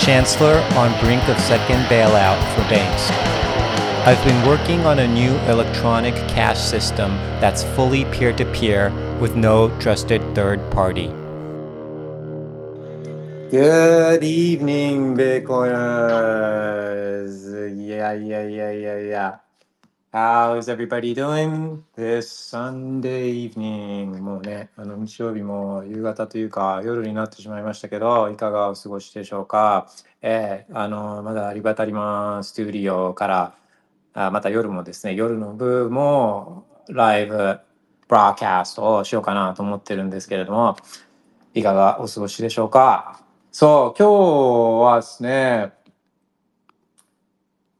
[0.00, 3.10] Chancellor on brink of second bailout for banks.
[4.06, 7.10] I've been working on a new electronic cash system
[7.40, 11.06] that's fully peer to peer with no trusted third party.
[13.50, 16.64] Good evening, Bitcoiners.
[17.78, 19.36] Yeah, yeah, yeah, yeah, yeah.
[20.14, 24.22] How's everybody doing this Sunday evening?
[24.22, 29.90] もうね、あの日曜日も夕方というか夜になってしまいましたけど、いかがお過ごしでしょうか？
[30.22, 33.54] えーあの、まだリバタリマンスタジオから、
[34.12, 37.58] あまた夜もですね、夜の部もライブ、
[38.06, 40.76] ブラーキャストをしようかなと思ってるんですけれども、
[41.54, 43.20] いかがお過ごしでしょうか？
[43.50, 45.72] そう、今日はですね、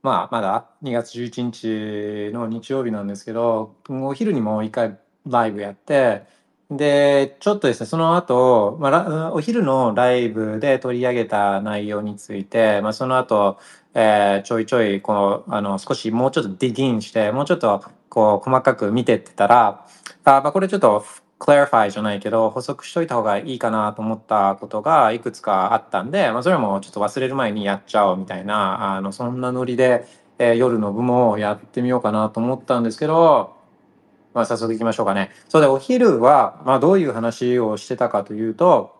[0.04, 6.26] まあ、まだ2月11日の日曜日なんですけど、お昼にもう一回ライブやって、
[6.70, 13.58] で、ちょっとですね、その後、まあ、お昼のライブで取り上げた内容について、まあ、その後、
[13.94, 19.86] えーちょいちょい、こう、あの、少しもうちょっと dig in して、もうちょっと、こう、細かく見てってたら、
[20.24, 21.02] あ、まあ、これちょっと、
[21.44, 30.06] clarify じゃないけど、補足しといた方がいいかなと思ったことがいくつかあったんで、まあ、それもちょっと忘れる前にやっちゃおうみたいな、あの、そんなノリで、
[30.38, 33.56] えー夜の部もやってみようかなと思ったんですけど、
[34.32, 35.32] まあ、早速行きましょうかね。
[35.50, 38.98] そうで、お昼は、まあ、どういう話をしてたかというと、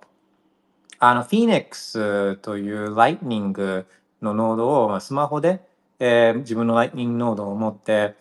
[0.99, 3.87] あの、フィーネックスというライトニング
[4.21, 5.63] のノードをまあスマホで、
[5.99, 8.17] えー自分のライトニングノードを持って、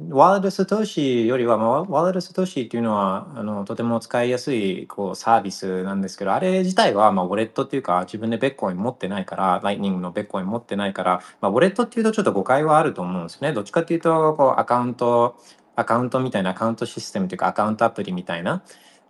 [0.00, 13.52] Wallet of Satoshi よりは、まあ、 Wallet of Satoshi っていうのはあのとても使いやすいこうサービスなんですけど、あれ自体は、まあ、ウォレットっていうか、自分でビットコイン持ってないから、ライトニングのビットコイン持ってないから、まあ、ウォレットっていうとちょっと誤解はあると思うんですね。
[13.52, 15.38] どっちかっていうと、こうアカウント、
[15.76, 18.62] アカウントみたいなアカウントシステムというか、アカウントアプリみたいな。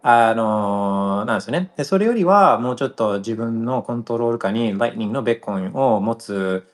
[0.07, 1.71] あのなんですよね。
[1.79, 6.69] で、それよりはもうちょっと自分のコントロール下にライトニングのベッコインを持つ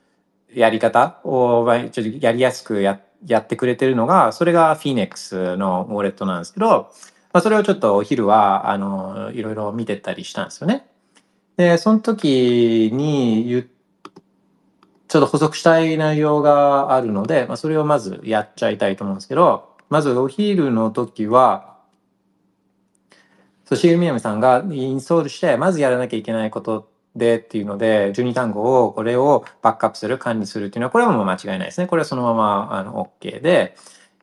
[0.52, 6.92] やり方をまあちょっとやりやすくやっやってくれてるのが、それがフィーネックスのウォレットなんですけど、
[7.32, 10.86] まあ、それをちょっとお昼は、あの、いろいろ見てたりしたんですよね。
[11.56, 13.68] で、その時に言
[15.10, 21.78] ちょっと補足したい内容があるので、まあ、それをまずやっちゃいたいと思うんですけど、まずお昼の時は、
[23.64, 31.86] そうシールミヤミさんがインストールして、まずやらなきゃいけないことでっていうので、12単語を、これをバックアップする、管理するっていうのは、これはもう間違いないですね。
[31.86, 33.74] これはそのまま、あの、OK で、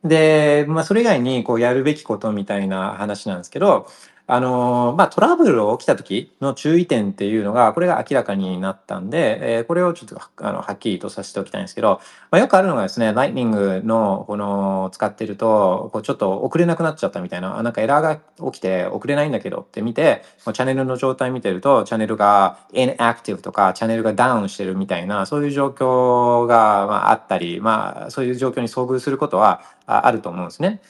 [0.04, 3.86] で、まあ、それ以外に、こう、やるべきことみたいな話なんですけど、
[4.30, 30.82] あのまあ、トラブルが起きた時の注意点っていうのが、これが明らかになったんで、えーこれをちょっとあのはっきりとさせておきたいんですけど、まあ、よくあるのがですね、ライニングのこの使ってると、こうちょっと遅れなくなっちゃったみたいな、なんかエラーが起きて遅れないんだけどって見て、チャンネルの状態見てると、チャンネルが inactive とか、チャンネルがダウンしてるみたいな、そういう状況がまああったり、まあ、そういう状況に遭遇することはあると思うんですね。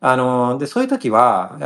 [0.00, 1.56] あのでそういう時は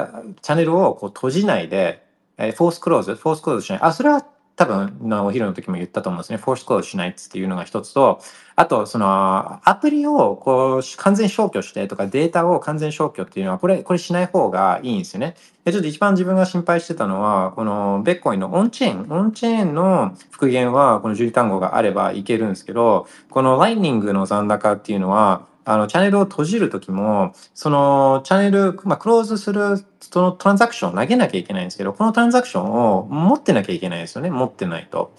[0.43, 2.05] チャンネルをこう閉じないで、
[2.39, 3.79] えフォースクローズ、フォースクローズしない。
[3.83, 4.25] あ、それは
[4.61, 6.37] 多分のお昼の時も言ったと思うんですね。
[6.37, 8.21] フォースクローズしないっていうのが一つと、
[8.57, 15.35] あと、そのアプリをこう完全消去してとかデータを完全消去っていうのは、これ、これしない方がいいんですよね。
[15.65, 34.31] でちょっと一番自分が心配してたのは、このベッコインのオンチェーン、オンチェーンの復元はこの12単語があればいけるんですけど、このライニングの残高っていうのは、あの、チャンネルを閉じるときも、その、チャンネル、まあ、クローズする、そのトランザクションを投げなきゃいけないんですけど、このトランザクションを持ってなきゃいけないですよね。
[34.31, 35.13] 持ってないと。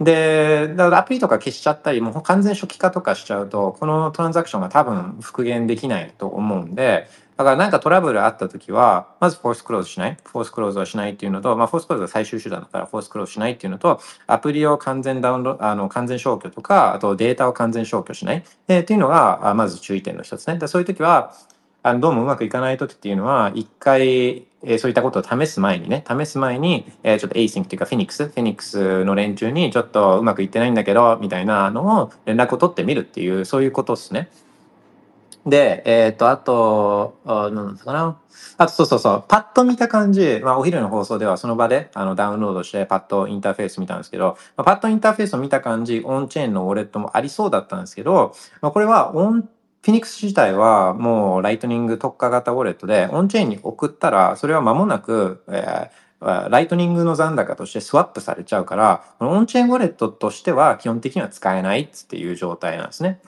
[0.00, 10.16] で、だからアプリとか消しちゃったり、もう完全初期化とかしちゃうと、このトランザクションが多分復元できないと思うんで、だからなんかトラブルあったときは、まずフォースクローズしない？
[10.24, 18.44] フォースクローズはしないっていうのと、まあフォースクローズが最終手段だからフォースクローズしないっていうのと、アプリを完全ダウンロード、あの、完全消去とか、あとデータを完全消去しない？
[18.68, 20.58] えーっていうのが、まず注意点の一つね。
[20.58, 21.34] でそういうときは、
[21.82, 34.30] あのどうもうまくいかないときっていうのは、一回、えそういったことを試す前にね、試す前に、えちょっと Async っていうか、フェニックス、フェニックスの連中にちょっとうまくいってないんだけど、みたいなのを連絡を取ってみるっていう、そういうことですね。
[35.46, 38.18] で、えっ、と、あと、あなんだかな？
[38.56, 63.20] あと、そうそうそう、パッと見た感じ、まあ、お昼の放送ではその場であのダウンロードしてパッとインターフェース見たんですけど、まあ、パッとインターフェースを見た感じ、オンチェーンのウォレットもありそうだったんですけど、まあ、これはオン、フィニックス自体はもうライトニング特化型ウォレットで、オンチェーンに送ったら、それは間もなく、えー、ライトニングの残高としてスワップされちゃうから、このオンチェーンウォレットとしては基本的には使えないっていう状態なんですね。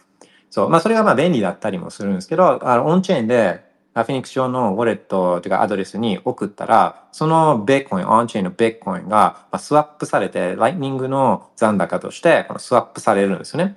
[0.57, 0.69] そう。
[0.71, 3.63] まあ、それがまあ便利だったりもするんですけど、あの、オンチェーンで、
[3.93, 13.77] フィニックス上のウォレットというかアドレスに送ったら、そのビットコイン、オンチェーンのビットコインがスワップされて、ライトニングの残高としてこのスワップされるんですよね。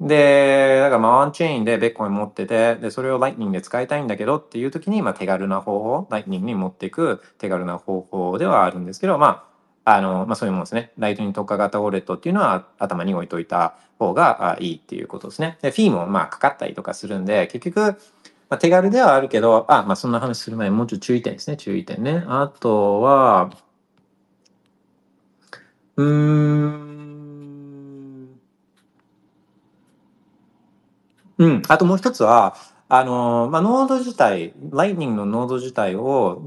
[0.00, 9.44] で、だからまあオンチェーンでビットコイン持ってて、で、それをライトニングで使いたいんだけどっていう時に、まあ手軽な方法、ライトニングに持っていく手軽な方法ではあるんですけど、まあ、
[9.86, 10.92] あの、まあ、そういうものですね。
[10.98, 15.58] ライトニング特化型ウォレットっていうのは頭に置いといた方がいいっていうことですね。
[15.62, 17.80] で、フィーもまあかかったりとかするんで、結局、
[18.50, 21.56] まあ、手軽ではあるけど、あ、まあそんな話する前にもうちょっと注意点ですね。
[21.56, 22.24] 注意点ね。
[22.26, 23.50] あとは、
[25.96, 27.06] うーん。
[31.38, 31.62] うん。
[31.68, 32.56] あともう一つは、
[32.88, 36.40] あの、まあ、ノード自体、ライトニングのノード自体を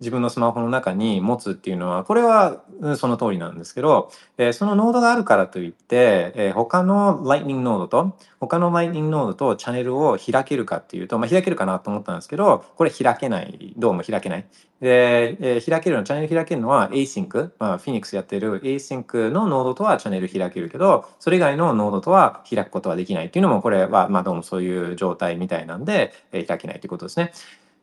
[0.00, 2.62] 自分のスマホの中に持つっていうのは、これは
[2.98, 13.74] その通りなんですけど、えー、そのノードがあるからといって、えー、他の Lightning ノードと、他の Lightning ノードとチャンネルを開けるかっていうと、まあ、開けるかなと思ったんですけど、これ開けない。
[13.78, 14.46] どうも開けない。
[14.82, 27.32] で、えー、開けるの、チャンネル開けるのは ACINQ、まあ、Phoenix やってる Async のノードとはチャンネル開けるけど、それ以外のノードとは開くことはできないっていうのも、これは、まあ、どうもそういう状態みたいなんで、えー、開けないということですね。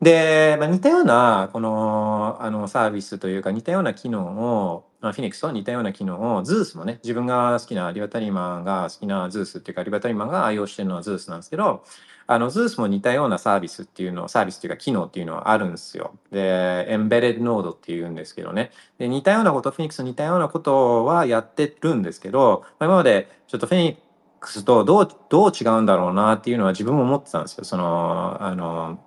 [0.02, 11.84] で、まあ、似たような、この、あの、サービスというか、似たような機能を、まあ、フィニックスと似たような機能を、 Zeus もね、自分が好きな、リバタリーマンが好きな Zeus っていうか、リバタリーマンが愛用してるのは Zeus なんですけど、
[12.26, 16.18] あの、ズースも似たようなサービスっていうの、サービスっていうか、機能っていうのはあるんですよ。
[16.32, 18.72] で、エンベレッドノードっていうんですけどね。
[18.98, 23.98] で、似たようなこと、フィニックス似たようなことはやってるんですけど、まあ、今までちょっとフィニッ
[24.40, 27.66] クスとどう、どう違うんだろうなっていうのは自分も思ってたんですよ。
[27.66, 29.00] その、あの、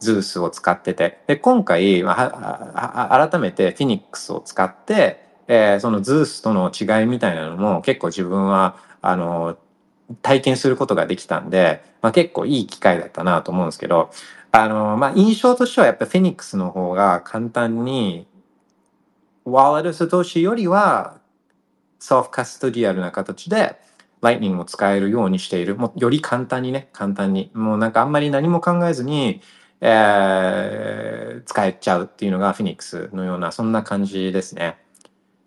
[0.00, 1.20] ズースを使ってて。
[1.26, 2.14] で、今回、ま
[2.74, 9.56] あ、改めてフィニックスを使って、えー、そのズースとの違いみたいなのも結構自分は、あの、
[10.22, 14.10] 体験することができたんで、まあ、結構いい機会だったなと思うんですけど、
[14.52, 18.26] あの、まあ、印象としてはやっぱフェニックスの方が簡単に、
[19.44, 21.18] ワーレットス投資よりは、
[21.98, 23.76] ソフカストディアルな形で、
[24.20, 25.76] ライトニングを使えるようにしている。
[25.76, 27.50] もうより簡単にね、簡単に。
[27.54, 29.40] もうなんかあんまり何も考えずに、
[29.80, 34.78] えー、使えちゃうっていうのがフィニックスのような、そんな感じですね。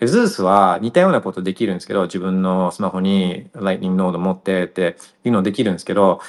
[0.08, 6.22] ズースは似たようなことできるんですけど、自分のスマホにライトニングノード持ってっていうのできるんですけど、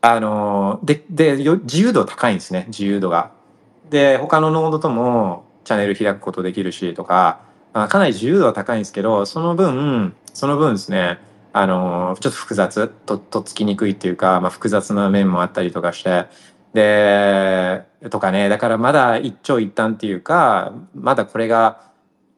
[0.00, 3.32] あの、で、で、自由度高いんですね、自由度が。
[3.90, 7.40] で、他のノードともチャンネル開くことできるしとか、
[7.72, 11.18] あかなり自由度は高いんですけど、その分、その分ですね、
[11.52, 16.26] あの、ちょっと複雑、と、とっつきにくいっていうか、まあ、複雑な面もあったりとかして、
[16.76, 21.80] で、とかね、だからまだ一長一短っていうか、まだこれが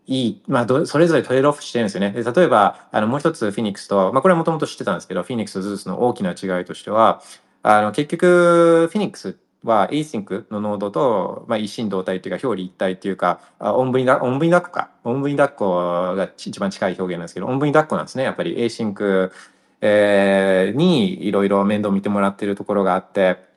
[0.06, 2.12] いい、まあそれぞれトレードオフしてるんですよね。
[2.12, 7.20] で例えば、あの、もう一つフィニックスと、まあこれはもともと知ってたんですけど、フィニックスとズースの大きな違いとしては、
[7.64, 14.90] あの、結局、フィニックスは Async のノードと、まあ、一心同体っていうか表裏一体っていうか、おんぶにだ、おんぶに抱っこか。
[15.02, 18.23] おんぶに抱っこが一番近い表現なんですけど、おんぶに抱っこなんですね。
[18.23, 19.32] やっぱり Async、
[19.81, 23.48] えー、にいろいろ面倒見てもらってるところがあって、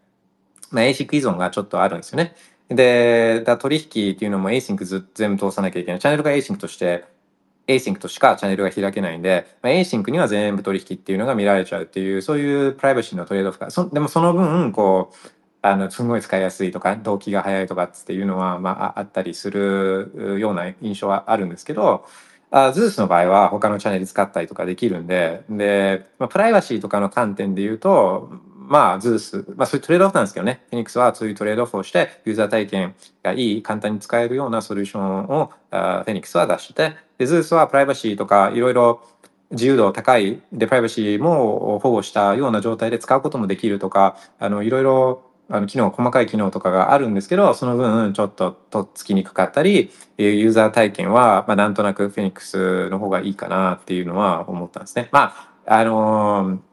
[0.72, 2.36] まあ、ASIC 依存がちょっとあるんですよね。
[2.70, 6.00] で、だ取引っていうのも Async ず全部通さなきゃいけない。
[6.00, 7.06] チャンネルが Async として、
[7.68, 15.16] Async としかチャンネルが開けないんで、まあ、Async には全部取引っていうのが見られちゃうっていう、そういうプライバシーのトレードオフが、そでもその分、こう、
[15.62, 22.06] あの、すごい使いやすいとか、動機が早いとかっていうのは、まあ、あったりするような印象はあるんですけど、
[22.54, 28.30] あズースの場合は他のチャンネル使ったりとかできるんで、で、まあ、プライバシーとかの観点で言うと、
[28.72, 39.04] まあ、ズース、まあそういうトレードオフなんですけどね、フェニックスはそういうトレードオフをして、ユーザー体験がいい、簡単に使えるようなソリューションをあフェニックスは出して、で、ズースはプライバシーとかいろいろ
[39.52, 55.10] 自由度高い、で、プライバシーも保護したような状態で使うこともできるとか、あの、いろいろあの機能、細かい機能とかがあるんですけど、その分ちょっととっつきにくかったり、ユーザー体験は、まあ、なんとなくフェニックスの方がいいかなっていうのは思ったんですね。
[55.12, 55.34] ま
[55.66, 56.71] あ、あのー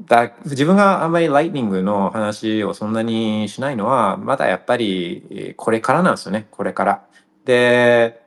[0.00, 7.04] だ自分があんまりライトニングの話をそんなにしないのは、まだやっぱりこれからなんですよね、これから。
[7.44, 8.22] で、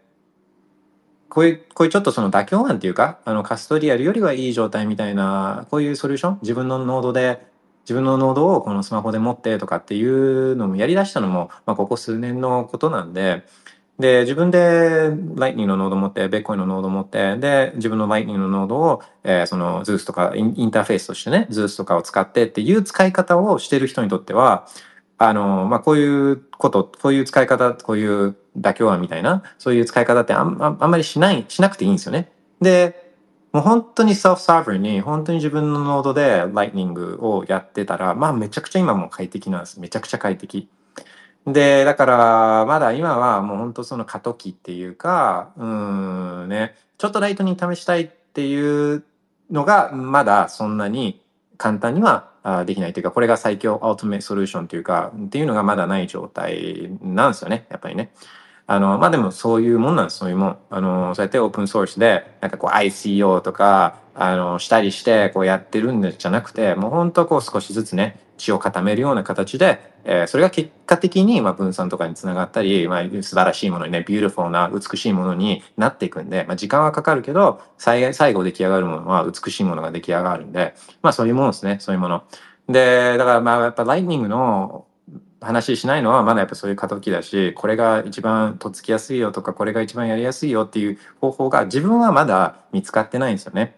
[1.30, 7.46] こういう、こういうちょっとその妥協案っていうか、あの custodial よりはいい状態みたいな、こういうソリューション、自分のノードで
[7.84, 13.44] 自分のノードをこのスマホで持ってとかっていうのもやりだしたのも、まあ、ここ数年のことなんで、
[14.02, 24.68] で、自分でライトニングのノード持って、ビットコインのノード持って、で、自分のライトニングのノードを、えー、その Zeus とかインターフェースとしてね、Zeus とかを使ってっていう使い方をしてる人にとっては、
[25.18, 32.32] あの、まあ、こういうこと、こういう使い方、こういう妥協案みたいな、そういう使い方ってあんあんまりしない、しなくていいんですよね。
[32.60, 33.14] で、
[33.52, 39.80] もう本当にセルフサーバーに、本当に自分のノードでライトニングをやってたら、まあめちゃくちゃ今も快適なんです。
[39.80, 40.70] めちゃくちゃ快適。
[41.48, 49.04] で、だから、まだ今はもう本当その過渡期っていうか、うんね、ちょっとライトニング試したいっていう
[49.50, 51.22] のが、まだそんなに
[51.58, 52.30] 簡単には
[52.66, 58.12] できないというか、これが最強 ultimate solution というか、っていうのがまだない状態なんですよね、やっぱりね。
[58.68, 60.58] あの、まあでもそういうもんなんです、そういうもん。
[60.70, 82.24] あの、そうやってオープンソースで、なんかこう ICO とか、あの、したりして、こうやってるんじゃなくて、もう本当こう少しずつね、地を固めるような形で、えー、それが結果的に、まあ、分散とかにつながったり、まあ、素晴らしいものにね、 beautiful な美しいものになっていくんで、まあ、時間はかかるけど、最最後出来上がるものは美しいものが出来上がるんで、まあ、そういうものですね、そういうもの。
[82.68, 84.86] で、だからまあ、やっぱライトニングの
[85.42, 93.76] 話しないのはまだやっぱそういう過渡期だし、これが一番とっつきやすいよとか、これが一番やりやすいよっていう方法が自分はまだ見つかってないんですよね。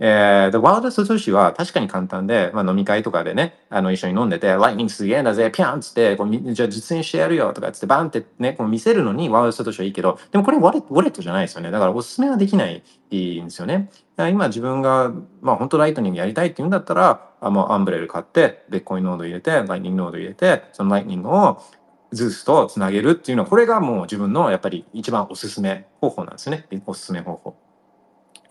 [0.00, 11.70] えー、で、ワールドストシは確かに簡単で、まあ、飲み会とかでね、あの、一緒に飲んでて、ライトニングすげえんだぜ、ピャンっつって、こうじゃあ実演してやるよとかつって、バンってね、こう見せるのにワールドストシはいいけど、でもこれウォレウォレットじゃないですよね。
[11.70, 13.88] だからおすすめはできないんですよね。
[14.16, 21.62] 今自分が、まあ本当ライトニングやりたいって言うんだったら、あもう Umbrel 買って、ビットコインノード入れて、ライトニングノード入れて、そのライトニングを
[22.12, 26.66] Zeus とつなげるっていうのは、これがもう自分のやっぱり一番おすすめ方法なんですね。
[26.86, 27.63] おすすめ方法。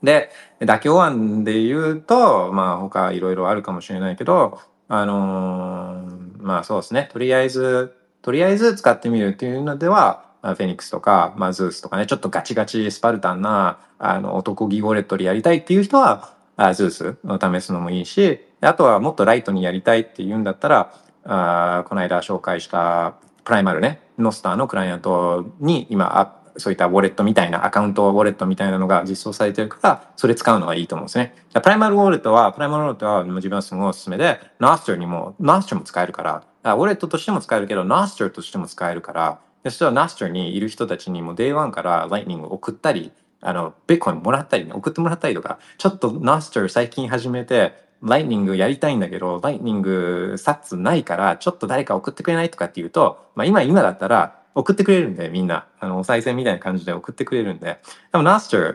[0.04, 0.30] で、
[0.60, 7.10] 妥協案で言うと、まあ他いろいろあるかもしれないけど、あのー、まあそうですね。
[7.12, 20.94] とりあえず、とりあえず使ってみるっていうのでは、フェニックスとか、まあ、 Zeus とかね、ちょっとガチガチスパルタンな、あの、男気ウォレットでやりたいっていう人は、あ Zeus を試すのもいいし、あとはもっとライトにやりたいっていうんだったら、
[21.26, 31.36] あこの間紹介した Primal ね、 Nostr のクライアントに今そういったウォレットみたいな、アカウントウォレットみたいなのが実装されてるから、それ使うのがいいと思うんですね。
[31.54, 46.68] Primal ウォレットは、 Primal ウォレットは自分はすごいおすすめで、 Nostr にも、 Nostr も使えるから、ウォレットとしても使えるけど、 Nostr としても使えるから、でそしたら Nostr にいる人たちにも Day1 からライトニングを送ったり、あの、ビットコインもらったり、ね、送ってもらったりとか、ちょっと Nostr
[46.70, 55.68] 最近始めて、ライトニングやりたいんだけど、ライトニング sats ないから、ちょっと誰か送ってくれないとかっていうと、まあ今、今だったら、送ってくれるんで、みんな。
[55.80, 57.80] あの、お賽銭みたいな感じで送ってくれるんで。
[58.12, 58.74] でも、ナスター、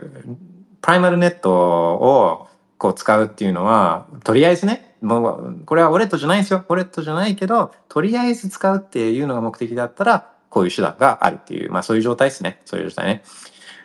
[0.81, 6.63] プライマルネットをこう使うっていうのは、とりあえずね、もう、これはウォレットじゃないですよ。
[6.67, 12.61] ウォレットじゃないけど、とりあえず使うっていうのが目的だったら、こういう手段があるっていう、まあそういう状態ですね。
[12.65, 13.23] そういう状態ね。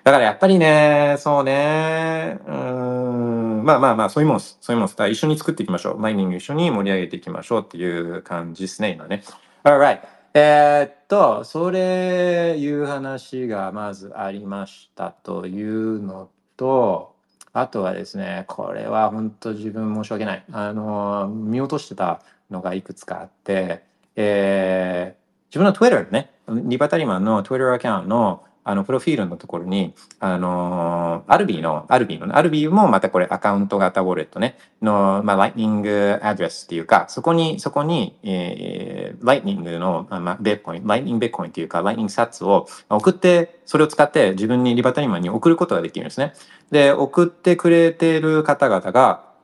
[0.05, 4.59] だからやっぱりね、そうね、うん、まあまあまあ、そういうもんす。
[4.61, 4.97] そういうもんす。
[4.97, 6.03] だ一緒に作っていきましょう。
[6.03, 9.23] ライニング一緒に盛り上げていきましょうっていう感じですね、今ね。
[9.65, 10.14] Alright.
[10.37, 17.15] えー、っと、それいう話がまずありましたというのと、
[17.53, 20.45] あとはですね、これは本当自分申し訳ない。
[20.51, 23.85] あの、見落としてたのがいくつかあって、
[24.17, 46.33] えー、自分の Twitter ね、リバタリマンの Twitter アカウントのあの、プロフィールのところに、あのー、 Alby の、 Alby の、ね、 Alby もまたこれアカウント型ウォレットね、の、まあ、ライトニングアドレスっていうか、そこに、そこに、えー、ライトニングの、まあ、ビットコイン、ライトニングビットコインっていうか、ライトニング sats を送って、それを使って自分にリバタリマンに送ることができるんですね。
[46.71, 49.35] で、送ってくれてる方々が、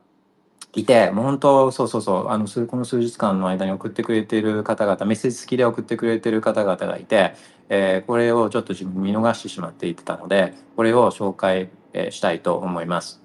[0.74, 7.34] いて、もう本当、そうそうそう、あの、この数日間の間に送ってくれてる方々、メッセージ付きで送ってくれてる方々がいて、
[7.72, 13.22] えー、これをちょっと自分見逃してしまっていたので、これを紹介、えー、したいと思います。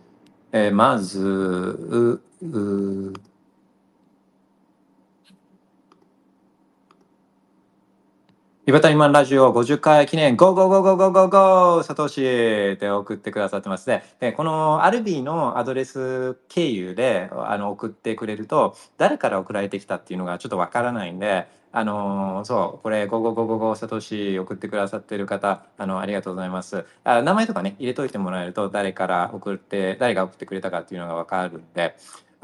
[0.52, 3.14] えー、まず、う、う、
[8.66, 14.04] リバタリマンラジオ50回記念、ゴーゴーゴーゴーゴーゴーゴーサトシって送ってくださってますね。
[14.20, 26.86] で、この Alby のアドレス経由であの送ってくれると、誰から送られてきたっていうのがちょっとわからないんで、あのー、そう、これ、ゴゴゴゴゴサトシ送ってくださってる方、あの、ありがとうございます。
[27.04, 31.96] あ名前とかね、入れといてもらえると、誰から送って、誰が送ってくれたかっていうのがわかるんで、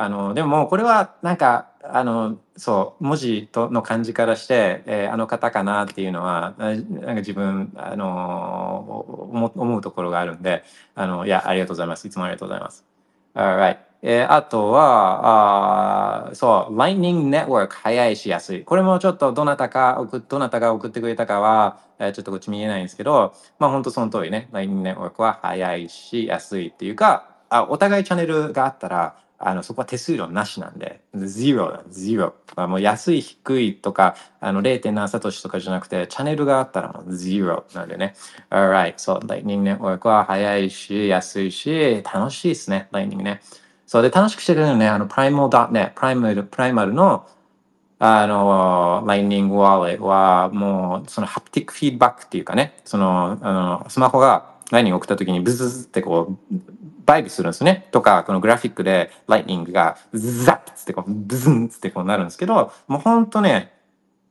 [0.02, 9.06] あのでもこれはなんかあのそう文字との感じからして、えー、あの方かなっていうのはなんか自分あの
[9.56, 10.64] 思うところがあるんで
[10.96, 12.84] あのいやありがとうございますいつもありがとうございます。
[13.36, 18.64] Alright えーあとは、あそう、Lightning Network 早いし安い。
[18.64, 32.34] これもちょっとどなたか、どなたが送ってくれたかは、えーちょっとこっち見えないんですけど、まあ本当その通りね、Lightning Network は早いし安いっていうか、あお互いチャンネルがあったら、あの、そこは手数料なしなんで、ゼロだ、ゼロ。
[32.56, 34.92] あ、もう安い、低いとか、あの、0.
[34.92, 38.16] 何サトシとかじゃなくて、チャンネルがあったらもうゼロなんでね。
[38.50, 43.42] Alright, そう、Lightning Network は早いし、安いし、楽しいですね、Lightning ね。
[43.86, 47.28] そうで、楽しくしてくれるのね、あの、primal.net、プライマル、プライマルの、
[48.00, 56.56] あの、Lightning Wallet は、もう、そのハプティックフィードバックっていうかね、その、あの、スマホが Lightning を送った時にブズズってこう、
[57.06, 57.88] バイブするんですね。
[57.92, 63.74] とか、このグラフィックで Lightning がザッつってこう、ブズンってこうなるんですけど、もうほんとね、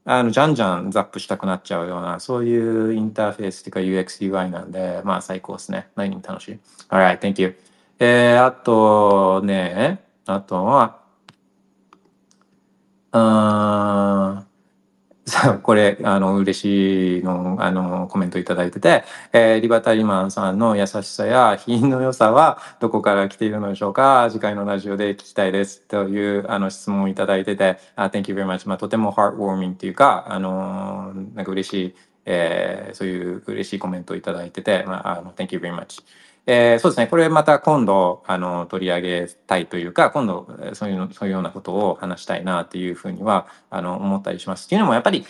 [0.05, 5.89] あの、じゃんじゃんザップしたくなっちゃうような、そういうインターフェースっていうか UX、UI なんで、まあ最高ですね。
[5.97, 6.59] Lightning 楽しい。
[6.89, 7.57] Alright, thank you.
[7.99, 11.01] えー、あとね、あとは、
[13.13, 14.47] うーん、
[15.63, 24.29] これ、あの、嬉しいの、あの、コメントいただいてて、えーリバタリマンさんの優しさや品の良さはどこから来ているのでしょうか？
[24.31, 25.83] 次回のラジオで聞きたいです。
[25.83, 28.69] という、あの、質問をいただいてて、あ Thank you very much.
[28.69, 31.95] まあ、とても heartwarming っていうか、あの、なんか嬉しい、
[32.27, 36.03] えーそういう嬉しいコメントをいただいてて、まあ、あの、Thank you very much.
[36.47, 37.07] えーそうですね。
[37.07, 44.67] これまた今度、あの、取り上げたいというか、今度、そういうの、そういうようなことを話したいなっていうふうには、あの、思ったりします。
[44.67, 45.27] っていうのも、やっぱり、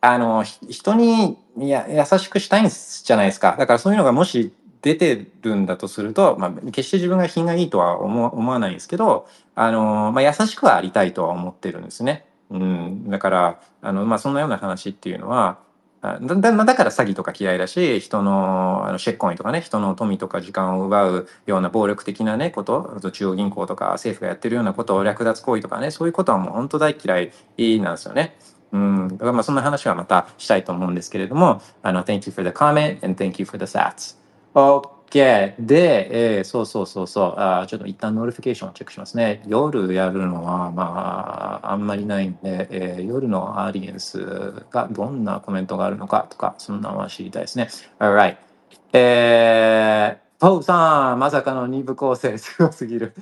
[0.00, 3.56] あの、人にや優しくしたいんじゃないですか。
[3.58, 4.52] だからそういうのがもし
[4.82, 12.26] 出てるんだとすると、まあ、決して自分が品がいいとは思わ思わないんですけど、あの、まあ、優しくはありたいとは思ってるんですね。
[12.50, 13.08] うん。
[13.08, 15.58] だから、あの、まあ、そんなような話っていうのは、
[16.20, 28.36] だだだから詐欺とか嫌いだし、人のあのシェッコインとかね、人の富とか時間を奪うような暴力的なね、こと、あと中央銀行とか政府がやってるようなことを略奪行為とかね、そういうことはもう本当大嫌いなんですよね。
[28.72, 29.08] うん。
[29.08, 34.16] だからまあそんな話はまたしたいと思うんですけれども、あの、Thank you for the comment and thank you for the sats.
[35.10, 35.54] OK。
[35.58, 37.34] で、えーそうそうそうそう。
[37.36, 39.42] あちょっと一旦 notification をチェックしますね。
[39.46, 47.68] 夜やるのは、まあ、あんまりないんで、えー夜の audience がどんなコメントがあるのかとか、そんなのは知りたいですね。
[47.98, 48.36] Alright。
[48.92, 53.14] えー、ポウさん、まさかの二部構成すごすぎる。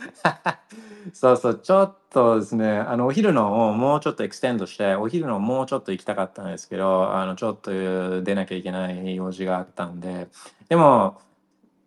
[1.12, 10.28] そうそう、ちょっとですね、あの、お昼のをもうちょっと extend して、お昼のもうちょっと行きたかったんですけど、あの、ちょっと出なきゃいけない用事があったんで、
[10.68, 11.20] でも、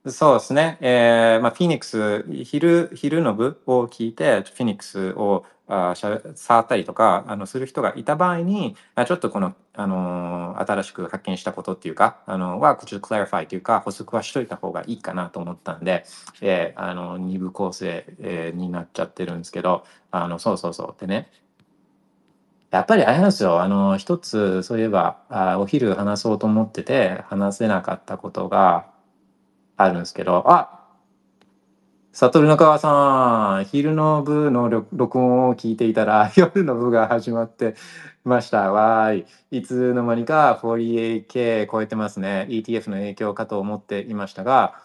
[0.08, 0.78] そうですね。
[0.82, 16.06] えーまあ、フィニックス、昼、昼の部を聞いて、フィニックスをあしゃ触ったりとか、あの、する人がいた場合に、あちょっとこの、あのー新しく発見したことっていうか、あのー、は、ちょっと clarify というか、補足はしといた方がいいかなと思ったんで、
[16.42, 21.02] えーあの、二部構成、えーになっちゃってるんですけど、あの、そうそうそう。
[21.02, 21.32] でね、
[22.72, 23.62] やっぱりあれなんですよ。
[23.62, 28.88] あの、一つ、そういえば、あお昼話そうと思ってて、話せなかったことが
[29.78, 30.76] あるんですけど、あ
[32.16, 37.76] 悟の川さん、昼の部の録音を聞いていたら、 夜の部が始まって
[38.24, 38.72] ました。
[38.72, 39.58] わーい。
[39.58, 42.48] いつの間にか 48K 超えてますね。
[42.50, 44.76] ETF の影響かと思っていましたが、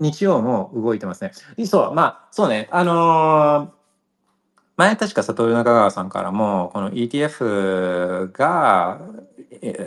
[0.00, 1.32] 日曜も動いてますね。
[1.66, 2.68] そう、まあ、そうね。
[2.72, 3.84] あのー
[4.76, 9.00] 前確か悟中川さんからも、この ETF が、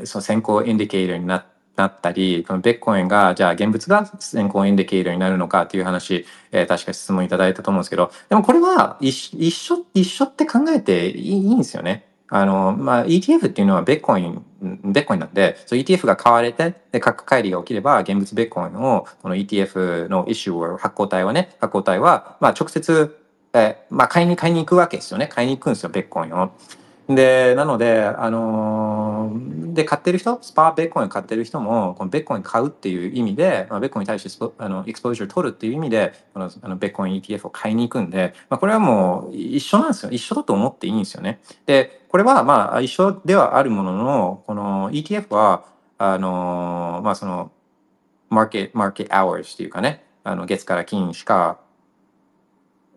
[0.05, 9.11] その先行インディケーターになってなったり、このベッコインが、じゃあ現物が先行インデケーターになるのかっていう話、えー確か質問いただいたと思うんですけど、でもこれは一
[9.51, 12.07] 緒一緒、って考えていいいいんですよね。
[12.29, 14.43] あの、まあ、ETF っていうのはベッコイン、
[14.83, 23.17] ベッコインなんで、そう ETF が買われて、で、価格乖離が起きれば、現物ベッコインを、この ETF のイシューを、発行体はね、発行体は、まあ、直接、
[23.53, 25.27] えーまあ、買いに、買いに行くわけですよね。
[25.27, 26.51] 買いに行くんですよ、ベッコインを。
[27.10, 40.12] で、なので、あのーで、買ってる人、スパーベッコイン買ってる人も、このベッコイン買うっていう意味で、まあ、ベッコインに対してあのエクスポージャー取るっていう意味で、このあのベッコイン ETF を買いに行くんで、まあ、これはもう一緒なんですよ。
[40.12, 41.39] 一緒だと思っていいんですよね。
[41.65, 45.65] で、これはまあ一緒ではあるものの、この ETF は、
[46.00, 47.52] あのーまあその、
[48.30, 51.60] マーケット、マーケットアワーズっていうかね、あの、月から金しか、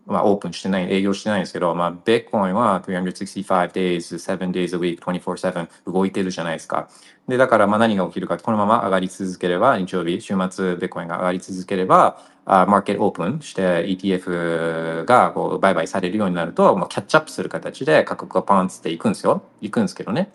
[0.05, 6.89] まあ、オープンしてない、営業してないんですけど、まあ、ビットコインは365 days, 7 days a week, 24-7動いてるじゃないですか。
[7.27, 19.43] で、だから、まあ、何が起きるか、このまま上がり続ければ、日曜日、週末、ビットコインが上がり続ければ、あマーケットオープンして ETF がこう売買されるようになると、もうキャッチアップする形で価格がパンツっていくんですよ。
[19.61, 20.31] いくんですけどね。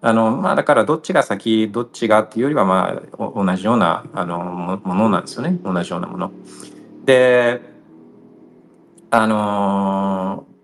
[0.00, 5.58] あの、まあ、だからどっちが先、どっちがっていうよりは、まあ、同じような、あの、ものなんですよね。
[5.64, 6.30] 同じようなもの。
[7.04, 7.73] で、
[9.14, 10.54] あのー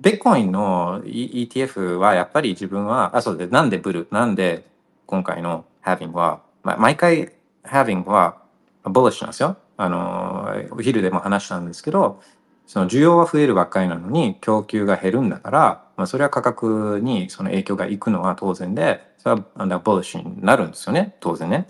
[0.00, 4.66] ベッコインの ETF はやっぱり自分は、あ、そうで、なんでブル、なんで
[5.06, 7.32] 今回の Having は、ま、毎回
[7.64, 8.36] Having は
[8.84, 9.56] bullish なんですよ。
[9.78, 12.20] あのお昼でも話したんですけど、
[12.66, 21.66] その需要は増えるばっかりなのに供給が減るんだから、まあ、それは価格にその影響がいくのは当然で、それはあの bullish になるんですよね、当然ね。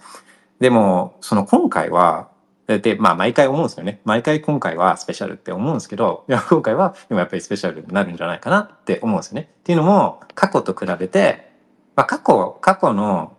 [0.58, 2.30] でも、その今回は、
[2.66, 4.00] で、でまあ毎回思うんですよね。
[4.04, 9.50] 毎回今回はスペシャルって思うんですけど、いや、今回はでもやっぱりスペシャルになるんじゃないかなって思うんですよね。
[9.60, 11.50] っていうのも、過去と比べて、
[11.96, 13.36] まあ過去、過去の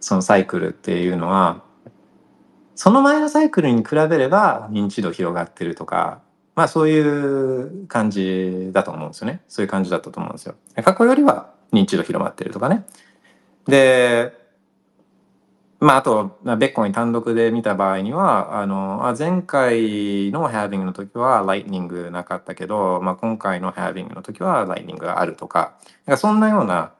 [0.00, 1.62] そのサイクルっていうのは、
[2.74, 6.20] その前のサイクルに比べれば認知度広がってるとか、
[6.54, 9.40] まあそういう感じだと思うんですよね。
[9.48, 10.56] そういう感じだったと思うんですよ。
[10.84, 12.84] 過去よりは認知度広まってるとかね。
[13.66, 14.41] で、
[15.82, 25.74] まあ、あと、ビットコイン単独で見た場合には、あの、あ前回の halving の時は Lightning なかったけど、まあ、今回の halving の時は Lightning があるとか、
[26.06, 26.92] かそんなような、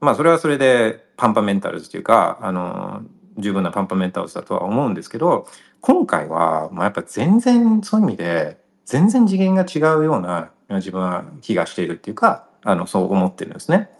[0.00, 3.02] まあ、それはそれで pumpamentals というか、あの、
[3.36, 5.46] 十分な pumpamentals だとは思うんですけど、
[5.82, 8.56] 今回は、まあ、やっぱ全然そういう意味で、
[8.86, 13.90] 全然次元が違うような自分は気がしているっていうか、あの、そう思ってるんですね。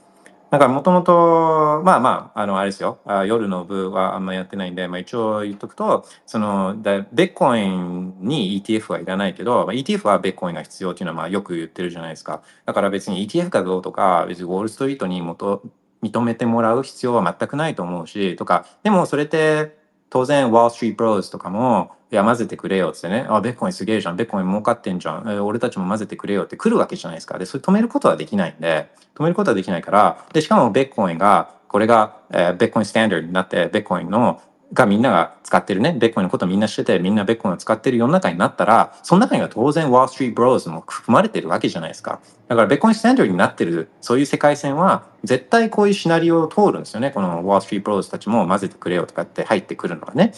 [0.54, 3.00] だからもともと、まあまあ、あの、あれですよ。
[3.06, 12.44] あ夜の部はあんまやってないんで、まあ一応言っとくと、その、ベッコインに ETF はいらないけど、まあ、ETF はベッコインが必要っていうのはまあよく言ってるじゃないですか。
[12.66, 15.60] だから別に ETF かどうとか、別にウォールストリートに元
[16.04, 19.76] 認めてもらう必要は全くないと思うし、とか、でもそれって
[20.08, 27.36] 当然、ワールストリートブローズとかも、いや、混ぜてくれよってね、あ、ベッコインすげえじゃん、ベッコイン儲かってんじゃん、え俺たちも混ぜてくれよって来るわけじゃないですか。
[27.38, 34.40] で、それ止めることはできないんで、止めることはできないから、で、しかもベッコインが、これが、えーベッコインスタンダードになって、ベッコインの、
[34.72, 42.20] がみんなが使ってるね、ベッコインのことみんな知ってて、みんなベッコインを使ってる世の中になったら、その中には当然、ワールストリートブローズも含まれてるわけじゃないですか。
[42.46, 47.10] だから、ベッコインスタンダードになってる、そういう世界線は、絶対こういうシナリオを通るんですよね。
[47.10, 50.32] このワールストリートブローズたちも混ぜてくれよとかって入ってくるのはね。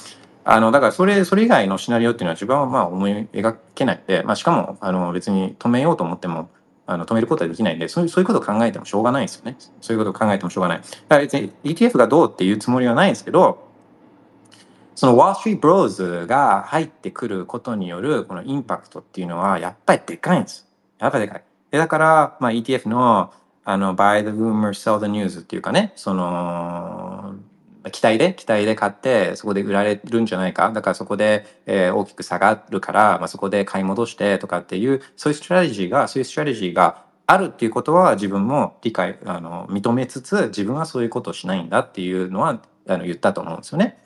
[0.48, 6.48] あの、だからそれ、それ以外のシナリオっていうのは自分はまあ思い描けないんで、まあしかも、あの別に止めようと思っても、
[6.87, 9.56] あの止めることはできないんで、そういう、そういうことを考えてもしょうがないんですよね。
[9.80, 10.78] そういうことを考えてもしょうがない。
[10.78, 13.66] だから別に ETF がどうっていうつもりはないんですけど、
[14.94, 20.68] その Wall Street Bros が入ってくることによるこのインパクトっていうのはやっぱりでかいんです。
[21.00, 21.44] やっぱりでかい。
[21.72, 23.32] でだから、まあ ETF の
[23.68, 27.35] あの、buy the rumor, sell the news っていうかね、その、
[27.92, 30.70] 期待で、期待で買って、そこで売られるんじゃないか。
[30.72, 43.99] だからそこで、えー大きく下がるから、まあ、そこで買い戻してとかっていう、そういうストラテジーが、そういうストラテジーがあるっていうことは自分も理解、あの、認めつつ、自分はそういうことをしないんだっていうのは、あの、言ったと思うんですよね。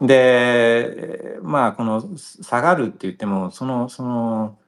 [0.00, 4.58] で、まあ、この下がるって言っても、その、その、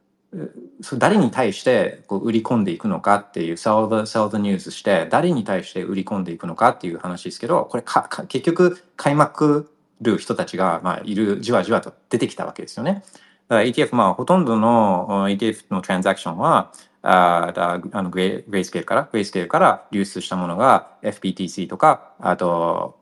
[0.80, 13.02] そ誰に対してこう売り込んでいくのかっていう sell the, sell the news して誰に対して売り込んでいくのかっていう話ですけどこれかか結局買いまくる人たちが、まあ、いるじわじわと出てきたわけですよね。
[13.48, 22.98] だから ETF まあほとんどの ETF のトランザクションはあだあのグレイグレイスケールからグレイスケールから流出したものが FPTC とかあと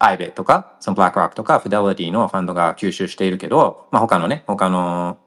[0.00, 5.18] IBET とか、その BlackRock とか Fidelity のファンドが吸収しているけど、まあ他のね、他の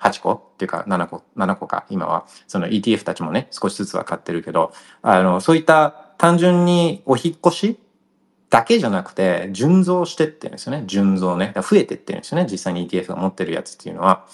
[0.00, 2.24] 8個っていうか7個、7個か、今は。
[2.48, 7.78] その ETF たちもね、少しずつは買ってるけど、あの、そういった単純にお引越し
[8.50, 10.82] だけじゃなくて、純増してってるんですよね。
[10.86, 11.52] 純増ね。
[11.56, 12.48] 増えてってるんですよね。
[12.50, 14.24] 実際に ETF が持ってるやつっていうのは。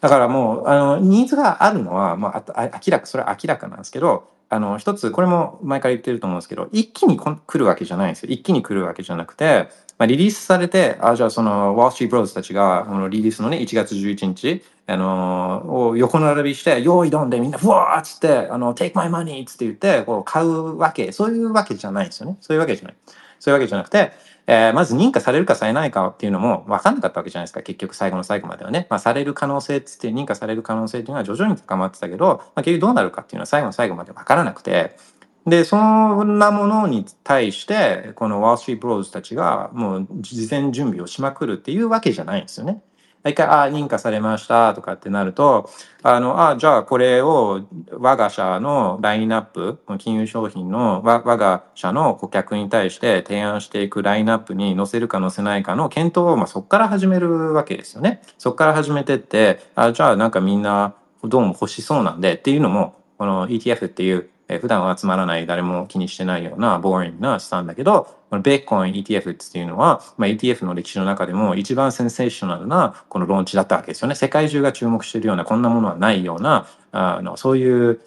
[0.00, 8.28] だからもう、あの、ニーズがあるのは、まあ、あ明らか、それは明らかなんですけど、あの、一つ、これも前から言ってると思うんですけど、一気に来るわけじゃないんですよ。
[8.30, 22.36] 一気に来るわけじゃなくて、まあ、リリースされて、あ、じゃあその、ワールストリートブローズたちが、このリリースのね、1月11日、あのを横並びして、用意どんでみんな、ふわーっつって、あの、take my money っつって言って、こう、買うわけ、そういうわけじゃないんですよね。
[22.40, 22.94] そういうわけじゃない。
[23.38, 24.12] そういうわけじゃなくて、
[24.46, 27.62] えーまず認可されるかされないかっていうのも分かんなかったわけじゃないですか。
[27.62, 28.86] 結局最後の最後まではね。
[28.90, 34.96] まあ、される可能性つって認可される可能性っていうのは徐々に高まってたけど、まあ、結局どうなるかっていうのは最後の最後まで分からなくて、
[35.46, 42.82] で、そんなものに対して、このワールストリートブローズたちがもう事前準備をしまくるっていうわけじゃないんですよね。
[43.26, 45.70] 一回、ああ、認可されましたとかってなると、
[46.02, 58.20] あの、ああ、じゃあこれを我が社のラインナップ、金融商品の我が社の顧客に対して提案していくラインナップに載せるか載せないかの検討を、まあ、そこから始めるわけですよね。
[58.36, 78.00] そこから始めてって、ああ、じゃあなんかみんなどうも欲しそうなんでっていうのも、この ETF っていうえー、普段はつまらない誰も気にしてないようなボーリングな資産だけどこのベーコン ETF っていうのは、まあ、ETF の歴史の中でも一番センセーショナルなこのローンチだったわけですよね世界中が注目しているようなこんなものはないようなあのそういう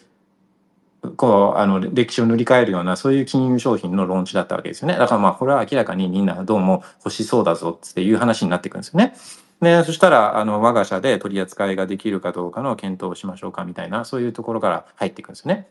[1.16, 9.16] こうあの歴史を塗り替えるようなそういう金融商品のローンチだったわけですよねだからまあこれは明らかにみんなどうも欲しそうだぞっていう話になっていくんですよね。
[9.62, 15.68] でそしたらあの我が社で取り扱いができるかどうかの検討をしましょうかみたいなそういうところから入っていくんですよね。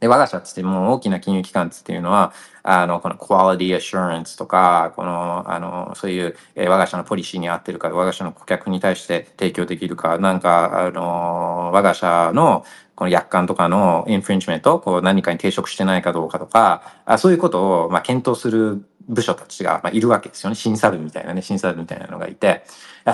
[0.00, 2.32] で、我が社ってもう大きな金融機関っていうのは、
[2.62, 12.64] あの、この quality assurance とか、この、あの、そういう、えー、我が社のポリシーに合ってるか、我が社の顧客に対して提供できるか、なんか、あの、我が社の
[12.98, 20.56] この約款とかのインフリンジメント、こう何かに抵触してないかどうかとか、あそういうことを、まあ、検討する部署たちが、まあ、いるわけですよね。
[20.56, 22.64] 審査部みたいなね、審査部みたいなのがいて、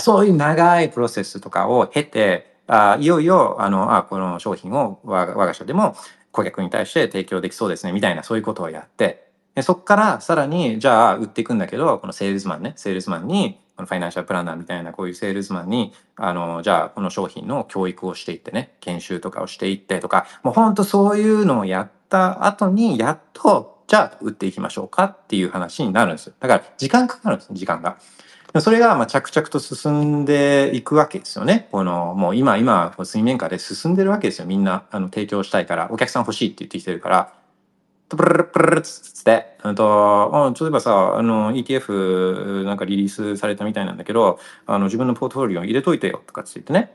[0.01, 5.97] そういう長いプロセスとかを経て、あいよいよ、あの、あこの商品を我が社でも
[6.35, 26.35] 顧客に対して提供できそうですね、みたいなそういうことをやって、でそこからさらに、じゃあ売っていくんだけど、このセールスマンね、セールスマンに、このファイナンシャルプランナーみたいなこういうセールスマンに、あの、じゃあこの商品の教育をしていってね、研修とかをしていってとか、もうほんとそういうのをやった後に、やっと、じゃあ売っていきましょうかっていう話になるんですよ。
[26.41, 27.97] だから時間かかるんです時間が。
[28.61, 31.69] それがまあ着々と進んでいくわけですよね。
[31.73, 34.47] このもう今、今、水面下で進んでるわけですよ。
[34.47, 37.33] みんなあの提供したいから、お客さん欲しいって言ってきてるから、
[38.09, 46.93] プルルプルルつって、あと、例えばさ、あの、ETF なんかリリースされたみたいなんだけど、あの、自分のポートフォリオ入れといてよとかって言ってね、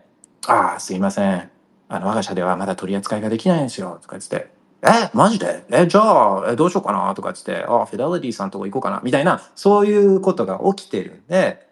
[0.47, 1.49] ああ、すいません。
[1.89, 4.49] あの、我が社ではまだ取り扱いができないんですよとか言って、
[4.81, 5.65] え、マジで？
[5.71, 7.13] え、じゃあ、どうしようかな？
[7.13, 9.01] とかっつって、あ、フィデリティさんとこ行こうかな？
[9.03, 11.67] みたいな、そういうことが起きてるんで、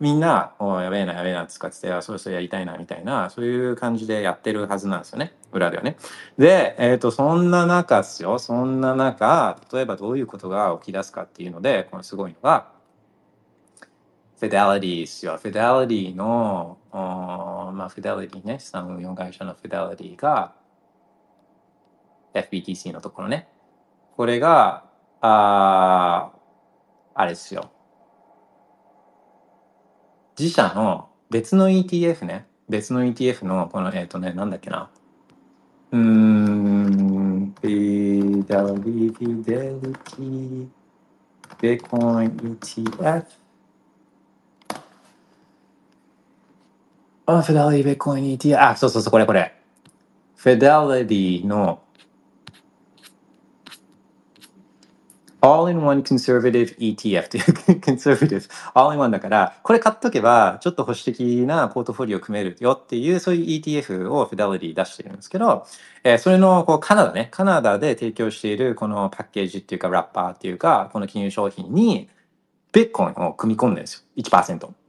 [0.00, 5.32] みんな、おやべえな、やべえな、つかつって、あ、そろそろやりたいな、みたいな、そういう感じでやってるはずなんですよね。
[5.52, 5.96] 裏ではね。
[6.36, 8.38] で、えっ、ー、と、そんな中っすよ。
[8.38, 12.66] そんな中、例えばどういうことが起き出すかっていうので、このすごいのが、
[14.38, 15.38] フィデリティですよ。
[15.40, 15.60] フィデ
[15.94, 20.52] リティの、まあ、フィデリティね、資産運用会社のフィデリティが、
[22.34, 23.48] FBTC のところね。
[24.16, 24.84] これが、
[25.20, 26.32] あ
[27.14, 27.70] あれですよ。
[30.38, 32.46] 自社の別の ETF ね。
[32.68, 34.90] 別の ETF の、この、えっ、ー、とね、なんだっけな。
[35.92, 40.68] うーん、フィデリティ、フィデリティ、
[41.60, 43.24] ベコイン ETF。
[47.26, 48.70] あ、フィデリティ、ベコイン ETF。
[48.70, 49.54] あ、そうそうそう、これこれ。
[50.34, 51.83] フィデリティの
[55.44, 57.44] All-in-one conservative ETF という
[57.80, 65.66] conservative all-in-one だからこれ買っとけばちょっと保守的なポートフォリオを組めるよっていうそういう ETF を Fidelity 出してるんですけど、
[66.02, 72.08] えー、それのこうカナダねカナダで提供しているこのパッケージっていうかラッパーっていうかこの金融商品に
[72.72, 74.83] ビットコインを組み込んでるんですよ1%。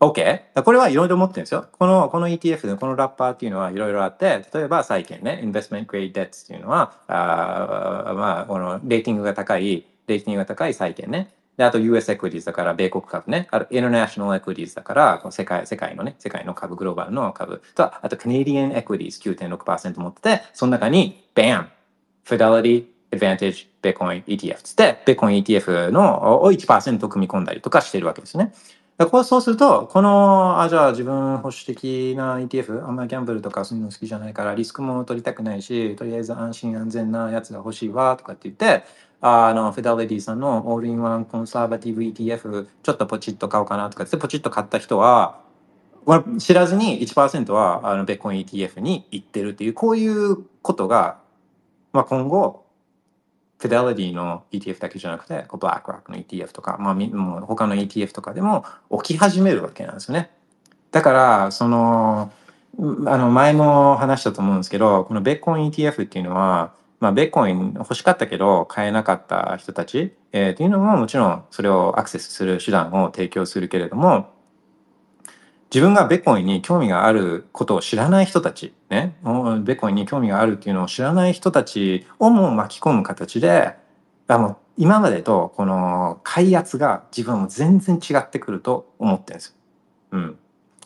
[0.00, 0.62] OK?
[0.62, 1.66] これはいろいろ持ってるんですよ。
[1.76, 11.30] この、この ETF でこのラッパーっていうのはいろいろあって、例えば債券ね、 investment grade debts っていうのは、あまあ、このレーティングが高い、レーティングが高い債券ね。
[11.56, 13.48] で、あと US エクイティーズだから米国株ね。
[13.50, 21.66] あと international equities だから、この世界、世界のね、世界の株、グローバルの株と、あと Canadian equities 9.6%持ってて、その中に、BAM!
[22.24, 28.52] Fidelity Advantage Bitcoin ETF つって、Bitcoin ETF のを1%組み込んだりとかしてるわけですね。
[29.06, 38.84] こうそうすると、この、あ、じゃあ自分保守的な ETF、あんまりギャンブルとかそういうの好きじゃないから、リスクも取りたくないし、とりあえず安心安全なやつが欲しいわ、とかって言って、
[39.20, 45.40] あの、フィデリティさんのオールインワンコンサーバティブ ETF、ちょっとポチッと買おうかなとかって、ポチッと買った人は、
[46.38, 51.18] 知らずに1%はあのベッコン ETF に行ってるっていう、こういうことが、
[51.92, 52.64] まあ、今後、
[53.58, 58.64] フィデリティの ETF だけじゃなくて、こうブラックロックの ETF とか、まあ、もう他の ETF とかでも
[59.02, 60.30] 起き始めるわけなんですよね。
[60.92, 62.30] だから、その、
[62.78, 62.82] あ
[63.16, 74.32] の、前も話したと思うんですけど、このベッコン ETF っていうのは、まあ、ベッコイン欲しかったけど買えなかった人たち、えー、っていうのももちろんそれをアクセスする手段を提供するけれども、
[75.72, 79.16] 自分がベコインに興味があることを知らない人たち、ね、
[79.62, 83.74] ベコインに興味があるっていうのを知らない人たちをも巻き込む形で、
[84.26, 89.54] あの今までとこの買い圧が自分も全然違ってくると思ってるんですよ。
[90.12, 90.38] うん。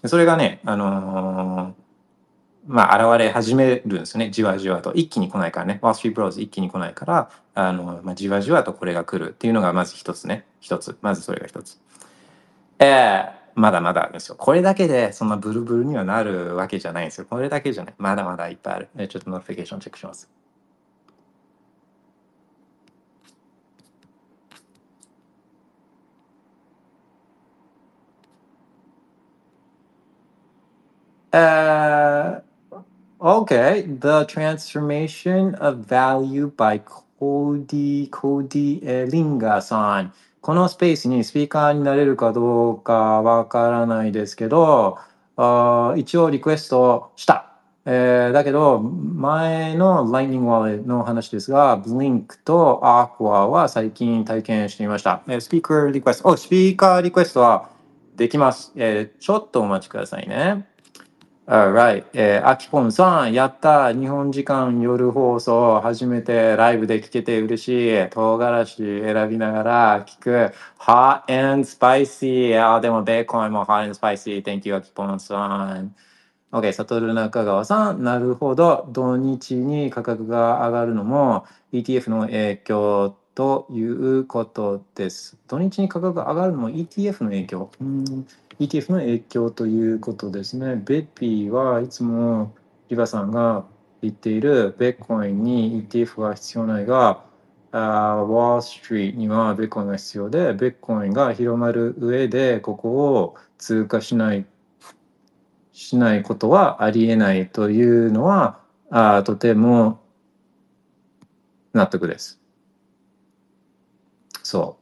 [0.06, 1.82] それがね、あのー、
[2.66, 4.30] まあ、現れ始めるんですよね。
[4.30, 4.92] じわじわと。
[4.94, 5.78] 一気に来ないからね。
[5.82, 10.44] ワーストリーブローズ一気に来ないから、あの、まあ、じわじわとこれが来るっていうのがまず一つね。
[10.60, 10.96] 一つ。
[11.02, 11.78] まずそれが一つ。
[12.78, 14.36] えー、まだまだですよ。
[14.36, 17.26] これだけでそんなブルブルにはなるわけじゃないんですよ。
[17.28, 17.94] これだけじゃない。
[17.98, 19.08] まだまだいっぱいある。
[19.08, 20.30] ちょっと notification チェックします。
[31.32, 32.40] Uh,
[33.18, 40.12] okay, the transformation of value by Cody Cody Linga-san.
[40.42, 44.98] このスペースにスピーカーになれるかどうかわからないですけど、
[45.36, 47.52] あ一応リクエストした。
[47.84, 55.22] えーだけど、前の Lightning Wallet の話ですが、Blink と Aqua は最近体験してみました。
[55.28, 57.70] えスピーカーリクエスト、お、スピーカーリクエストは
[58.16, 58.72] できます。
[58.74, 60.66] えーちょっとお待ちくださいね。
[61.44, 62.04] Alright.
[62.12, 68.08] えー、アキポンさん、やった日本時間夜放送、初めてライブで聞けて嬉しい。
[68.10, 70.52] 唐辛子選びながら聞く。
[70.78, 72.56] Hot and spicy.
[72.64, 74.40] あ、でもベーコンも hot and spicy.
[74.44, 75.96] Thank you, アキポンさん。
[76.52, 78.86] OK、サトル中川さん、なるほど。
[78.92, 85.36] 土日に価格が上がるのも ETF の影響ということです。
[85.48, 87.70] 土日に価格が上がるのも ETF の影響？
[87.80, 88.26] うん
[88.58, 90.76] ETF の影響ということですね。
[90.76, 92.54] ベッピーはいつも
[92.88, 93.64] リバさんが
[94.02, 97.24] 言っているベッコインに ETF は必要ないが、
[97.70, 104.44] あーウォールストリートにはベッコインが必要で、ベッコインが広まる上でここを通過しない
[105.72, 108.60] しないことはありえないというのは
[108.90, 110.00] あとても
[111.72, 112.40] 納得です。
[114.42, 114.81] そう。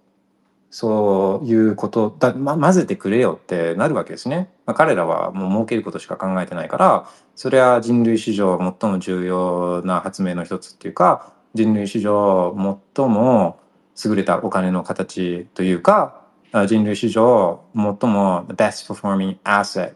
[0.70, 4.50] そういうことだ、ま、混ぜてくれよってなるわけですね。
[4.66, 12.54] まあ、彼らはもう儲けることしか考えてないから、それは人類史上最も重要な発明の一つっていうか、人類史上
[12.94, 13.58] 最も
[14.04, 16.22] 優れたお金の形というか、
[16.68, 19.94] 人類史上最も best performing asset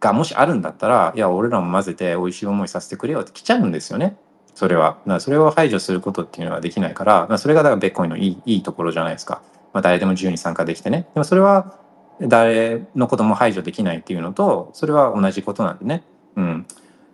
[0.00, 4.16] がもしあるんだったら、いや、俺らも混ぜて美味しい思いさせてくれよって来ちゃうんですよね。
[4.54, 4.82] それは。
[4.82, 9.40] だからそれを排除することっていうのはできないから、それがだからベッコイのいいいいところじゃないですか。
[9.78, 11.06] まあ、誰でも自由に参加できてね。
[11.14, 11.78] でもそれは
[12.20, 16.02] 誰のことも排除できないっていうのと、それは同じことなんでね。
[16.34, 16.66] うん。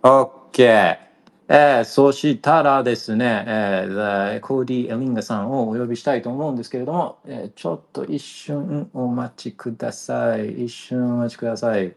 [0.03, 0.63] OK。
[0.63, 10.65] えー、そしたらですね、えー、コーディ・エリンガさんをお呼びしたいと思うんですけれども、えーちょっと一瞬お待ちください。
[10.65, 11.95] 一瞬お待ちください。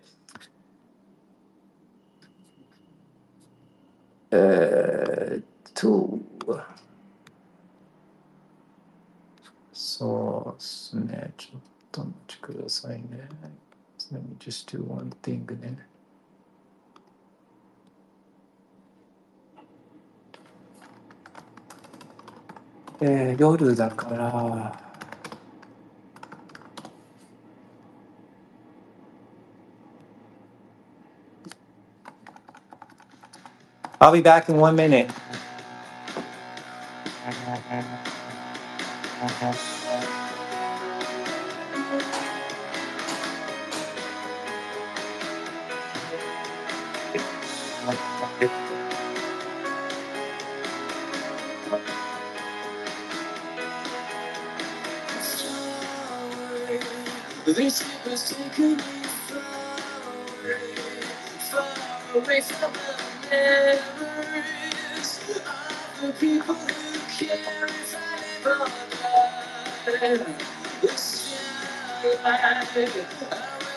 [4.31, 6.19] えーっと、
[9.96, 11.32] そうですね。
[11.36, 11.60] ちょっ
[11.92, 13.28] とお待ちくださいね。
[14.12, 15.88] Let me just do one thing ね。
[23.00, 24.80] えー夜だから、
[34.00, 35.10] I'll be back in one minute.
[47.87, 47.97] This
[58.05, 59.79] was taking me far
[60.43, 60.59] away,
[61.49, 61.67] far
[62.15, 67.99] away from the memories of the people who care if I
[68.43, 70.35] never die.
[70.81, 72.87] The starlight, I will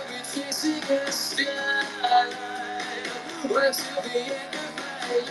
[0.08, 1.79] be chasing the starlight
[3.58, 5.30] until the end of my life.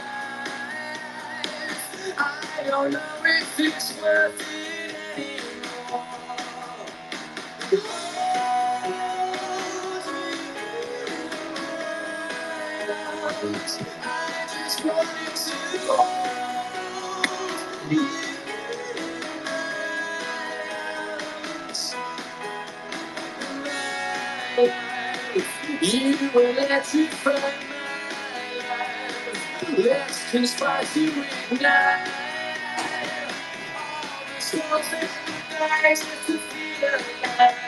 [2.17, 6.05] I don't know if it's worth it anymore.
[14.03, 16.41] I just wanted to hold
[17.91, 18.07] you.
[25.81, 26.93] You will let
[30.31, 31.11] his flash you
[31.51, 32.07] ignite.
[33.75, 35.09] All the souls that
[35.51, 37.58] unites us to feel alive.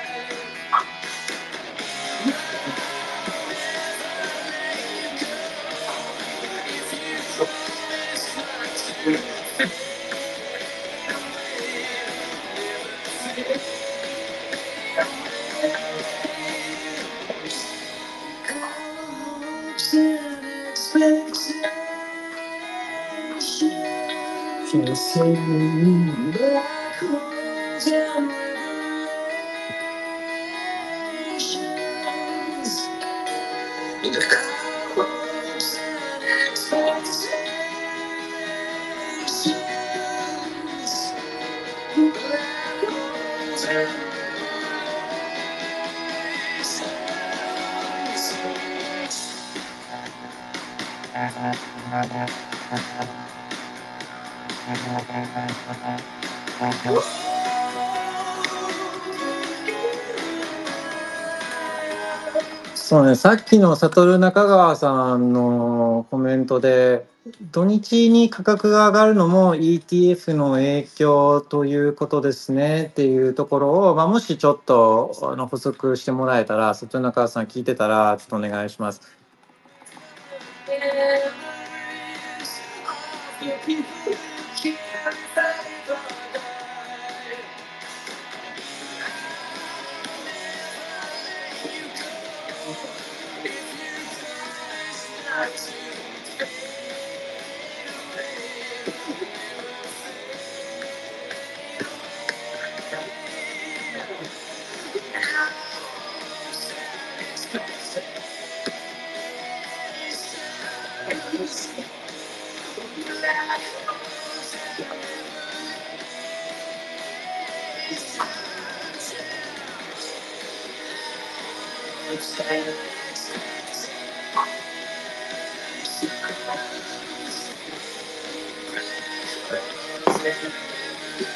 [24.95, 26.60] Senhor.
[63.11, 67.05] ね、さっきの悟中川さんのコメントで、
[67.51, 79.01] 土日に価格が上がるのも ETF の影響ということですねっていうところを、まあ、もしちょっとあの補足してもらえたら、悟中川さん聞いてたら、ちょっとお願いします。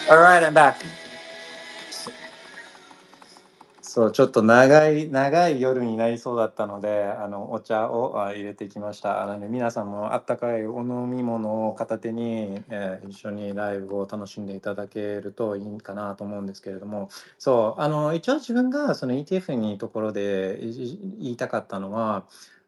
[0.07, 0.75] Alright, I'm back.
[3.81, 9.25] そう、ちょっと長い、長い夜になりそうだったので、あの、お茶をあ入れてきました。
[9.25, 22.25] なので、皆さんもあったかいお飲み物を片手に、えー一緒にライブを楽しんでいただけるといいかなと思うんですけれども、そう、あの、一応自分がその ETF にところで言いたかったのは、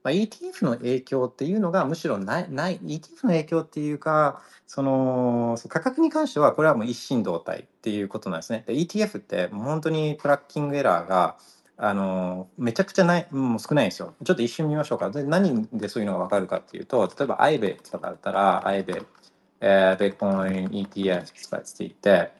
[0.08, 8.64] まあ、ETF の影響っていうのがむしろない、ない ETF の影響っていうか、その価格に関してはこれはもう一心同体っていうことなんですね。
[8.66, 11.36] で ETF って本当にトラッキングエラーが
[11.76, 14.14] あのめちゃくちゃないもう少ないんですよ。
[14.24, 15.10] ちょっと一瞬見ましょうか。
[15.10, 19.06] で何でそういうのが分かるかっていうと、例えば IBE とかだったら IBE、
[19.60, 22.32] えー、ベッコイン ETF とかって言って、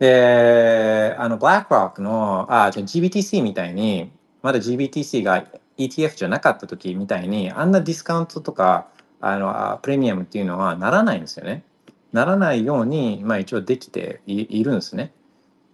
[0.00, 4.10] で、あの、BlackRock の、あ、じゃあ GBTC みたいに、
[4.42, 5.46] まだ GBTC が
[5.78, 8.88] ETF じゃなかった時みたいに、あんなディスカウントとか、
[9.20, 11.64] あの、プレミアムっていうのはならないんですよね。
[12.12, 15.12] ならないように、まあ一応できているんですね。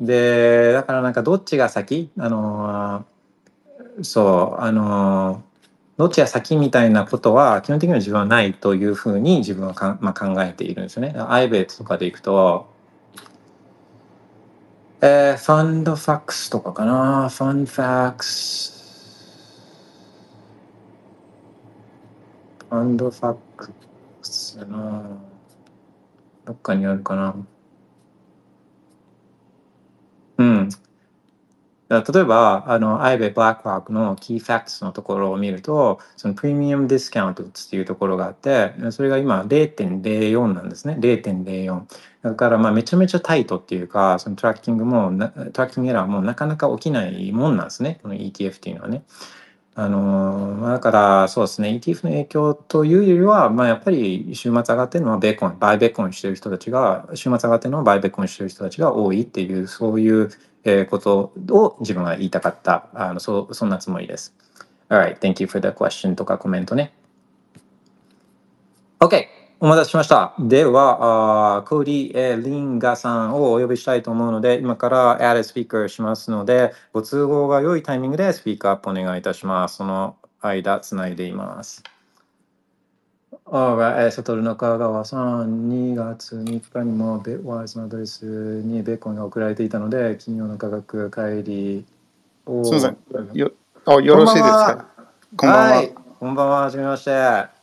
[0.00, 2.10] で、だからなんかどっちが先？
[2.18, 3.04] あの、
[4.02, 5.42] そう、あの、
[5.96, 11.12] どっちが先みたいなことは基本的には自分はないというふうに自分はか、まあ、考えているんですよね。
[11.16, 12.72] IBET とかでいくと、
[15.00, 17.28] えー、ファンドファックスとかかな。
[17.28, 18.77] ファンファックス。
[22.70, 23.72] ファンドファック
[24.22, 25.02] スな。
[26.44, 27.34] どっかにあるかな。
[30.38, 30.68] うん。
[31.88, 40.98] 例えば、あの、 IBIT、BlackRock のキーファックトのところを見ると、その premium discount っていうところがあって、それが今0.04なんですね。
[41.00, 41.82] 0.04。
[42.22, 45.10] だからまあめちゃめちゃタイトっていうか、そのトラッキングも、
[45.52, 48.00] トラッキングエラーもなかなか起きないもんなんですね。
[48.02, 49.04] この ETF っていうのはね。
[49.80, 60.30] あのまあ、だからそうですね ETF の影響というよりは、まあ、やっぱり週末上がってるのは Bitcoin buy Bitcoin してる人たちが週末上がってるのは buy Bitcoin してる人たちが多いっていうそういう
[60.64, 64.34] えことを自分は言いたかったあのそそんなつもりです。
[64.88, 66.92] Alright, thank you for the question とかコメントね。
[68.98, 69.37] OK!
[69.60, 70.34] お待たせしました。
[70.38, 79.78] では、あーコーリンガさんをお呼びしたいと思うので、今から add a speaker しますので、ご都合が良いタイミングでスピーカーアップお願いいたします。
[79.78, 81.82] その間、つないでいます。
[83.46, 91.86] Alright, えー、サトル中川さん、2月3日にもベワーズのアドレスにベーコンが送られていたので、金曜の価格帰り
[92.46, 92.64] を。
[92.64, 92.96] すみません。
[93.32, 93.50] よ
[93.86, 94.86] あよろしいですか？
[95.36, 95.76] こんばんは。
[95.76, 97.57] はい、こんばんは、はじめまして。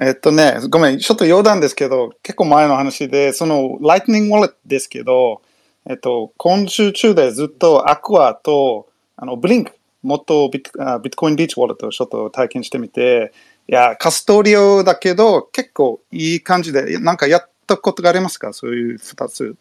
[0.00, 5.42] えっとね、ごめん、ちょっと余談ですけど、結構前の話で、その、ライトニングウォレットですけど、
[5.86, 9.72] えっと、今週中でずっとアクアと、あの、ブリンク、
[10.02, 13.32] もっとビットあビットコインビーチウォレットをちょっと体験してみて、
[13.68, 18.52] いや、カストリオだけど、結構いい感じで、なんかやったことがありますか？
[18.52, 19.56] そういう二つ。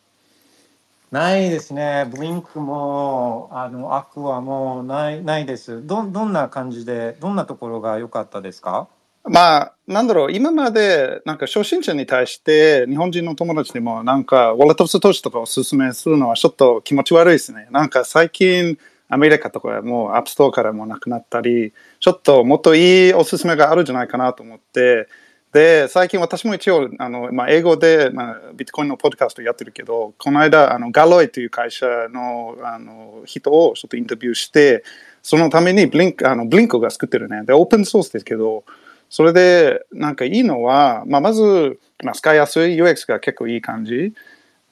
[1.11, 2.07] ないですね。
[2.09, 5.85] Blink も、あの、 Aqua もない、ないです。
[5.85, 8.87] ど、どんな感じで、どんなところが良かったですか？
[9.23, 17.67] まあ、なんだろう、今まで、なんか初心者に対して、日本人の友達にも、なんか、 Wallet of Satoshi とかおすすめするのはちょっと気持ち悪いですね。
[17.71, 18.77] なんか最近、
[19.09, 25.07] アメリカとかもう App Store からもなくなったり、ちょっともっといいおすすめがあるんじゃないかなと思って、
[25.51, 34.85] で、最近私も一応、あの、まあ、英語で、まあ、ビットコインのポッドキャストやってるけど、この間、あの、 Galoy という会社の、あの、人をちょっとインタビューして、
[35.21, 37.43] そのために Blink、あの、 Blink が作ってるね。
[37.43, 38.63] で、オープンソースですけど、
[39.11, 44.13] それで、なんかいいのは、まあ、まず、まあ、使いやすい UX が結構いい感じ。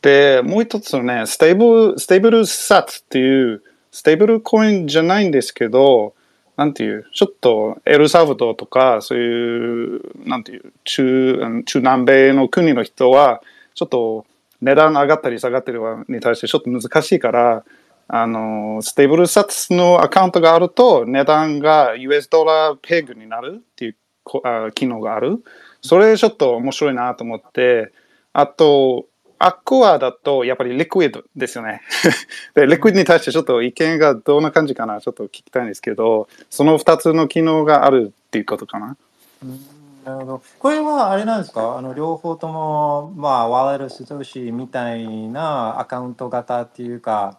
[0.01, 3.61] で、もう一つね、ステーブル、 Stablesats っていう、
[3.91, 6.13] ステーブルコインじゃないんですけど、
[6.55, 13.41] なんていう、ちょっとエルサルバドルとか、そういう、なんていう、中、中南米の国の人は、
[13.75, 14.25] ちょっと
[14.61, 17.65] 値段上がったり下がったりに対してちょっと難しいから、
[18.07, 23.95] あの、 Stablesats のアカウントがあると、値段が US ドラペグになるっていう
[24.43, 25.43] あ機能がある。
[25.81, 27.91] それちょっと面白いなと思って、
[28.33, 29.05] あと、
[29.41, 31.81] Aqua だとやっぱり Liquid ですよね。
[32.55, 38.97] で、 Liquid に対してちょっと意見がどんな感じかなちょっと聞きたいんですけど、その2つの機能があるっていうことかな。
[40.03, 40.41] なるほど。
[40.59, 41.77] これはあれなんですか？
[41.77, 47.37] あの両方とも、まあ、 Wallet of Satoshi みたいなアカウント型っていうか、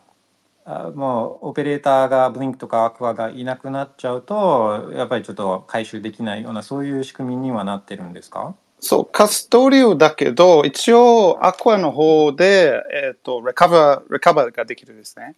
[0.95, 8.55] もうオペレーターがブリンクとかアクアがいなくなっちゃうと、やっぱりちょっと回収できないような、そういう仕組みにはなってるんですか？
[8.81, 15.37] そう、カストリオだけど、一応、アクアの方で、えっ、と、レカバー、レカバーができるんですね。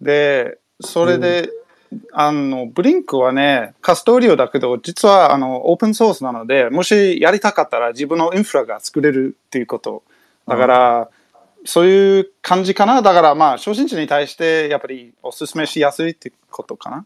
[0.00, 1.50] で、それで、
[2.12, 10.04] あの、ブリンクはね、カストリオだけど、実は、あの、オープンソースなので、もしやりたかったら自分のインフラが作れるっていうこと。
[10.46, 11.10] だから、
[11.66, 13.02] そういう感じかな。
[13.02, 17.04] だから、まあ、初心者に対して、やっぱりお勧めしやすいってことかな。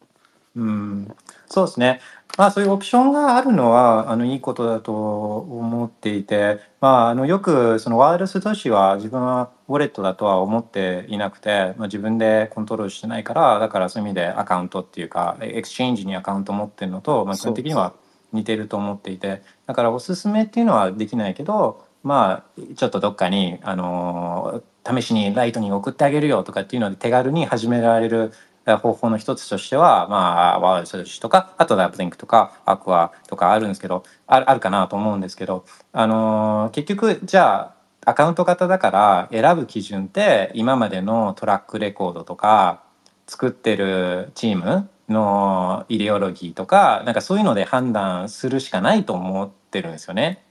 [0.57, 1.15] うん、
[1.47, 2.01] そうですね。
[2.39, 17.95] まあそういうオプションがあるのはあのいいことだと思っていて、まああのよくその Wallet of Satoshi は自分はウォレットだとは思っていなくて、まあ、自分でコントロールしてないから、だからそういう意味でアカウントっていうか exchange にアカウント持ってるのと、まあ、基本的には
[18.33, 28.33] 似てると思っていて、だからおすすめっていうのはできないけど、まあちょっとどっかにあの試しに Lightning 送ってあげるよとかっていうので手軽に始められる
[28.67, 37.75] 方法の一つとしては、まあ、ワールドシとか、あとはブリンクとか、アクアとかあるんですけど、あるかなと思うんですけど、あの結局、じゃ
[38.05, 42.83] あ、アカウント型だから選ぶ基準って、今までのトラックレコードとか、
[43.27, 50.43] 作ってるチームのイデオロギーとか、なんかそういうので判断するしかないと思ってるんですよね。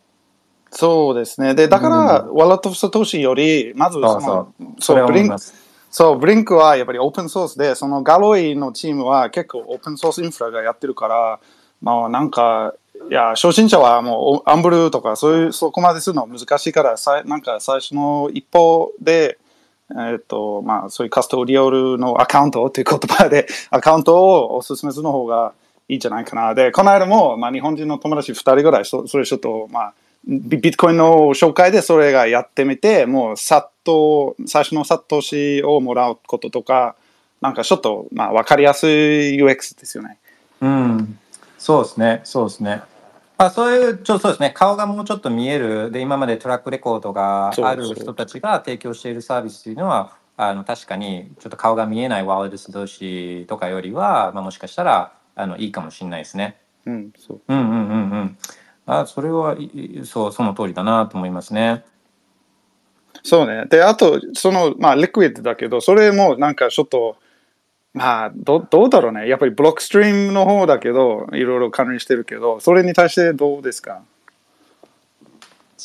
[0.72, 1.56] そうですね。
[1.56, 5.36] で、だから、ワラトフサトシより、まずその、そうそれはブリンク。
[5.92, 11.40] そう、ブリンクはやっぱりオープンソースで、そのガロイのチームは結構オープンソースインフラがやってるから、
[11.82, 12.76] まあなんか、
[13.10, 19.40] いや、初心者はもうアンブルとかそういう、そこまでするのは難しいから、さなんか最初の一歩で、
[19.98, 25.54] えっ、と、まあそういうカストリオルのアカウントっていう言葉で、アカウントをおすすめするの方が
[25.88, 26.54] いいんじゃないかな。
[26.54, 29.94] で、この間も、まあ日本人の友達2人ぐらい、そそれちょっと、まあ、
[30.28, 36.96] ビビットコインの紹介でそれがやってみて、もうさっと、最初のサトシをもらうこととか、
[37.42, 40.18] なんかちょっと、まあ、わかりやすい UX ですよね。
[40.62, 41.20] うん、
[41.58, 42.82] そうですね、そうですね。
[43.38, 56.56] まあ、そういう、ちょそうですね、顔がもうちょっと見える、で、今までトラックレコードがある人たちが提供しているサービスというのは、あの確かにちょっと顔が見えないワールドス同士とかよりは、まあ、もしかしたらあのいいかもしれないですね。
[56.86, 57.42] うん、そう。
[57.46, 58.38] うんうんうんうん。
[58.90, 59.56] あそれは
[60.04, 61.84] そうその通りだなと思いますね。
[63.24, 63.66] そうね。
[63.70, 67.18] で、あと、その、まあ、 Liquid だけど、それもなんかちょっと、
[67.94, 69.28] まあ、どどうだろうね。
[69.28, 74.04] やっぱり Blockstream の方だけど、いろいろ関連してるけど、それに対してどうですか？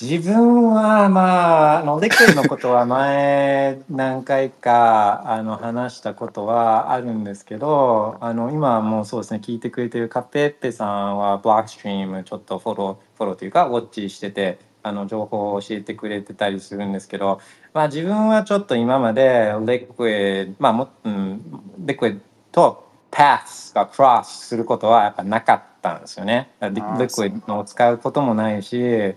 [0.01, 17.40] 自分はまあのリクのことは前何回かあの話したことはあるんですけどあの今もうそうですね聞いてくれてるカペッペさんは Blockstream ちょっとフォローフォローというかウォッチしててあの情報を教えてくれてたりするんですけど、
[17.72, 21.40] まあ、自分はちょっと今までレクイまあも、うん、
[21.86, 22.20] レクイ
[22.51, 26.51] と paths が cross することはやっぱなかったんですよね。
[26.61, 26.70] レ
[27.07, 29.14] クイのを使うこともないし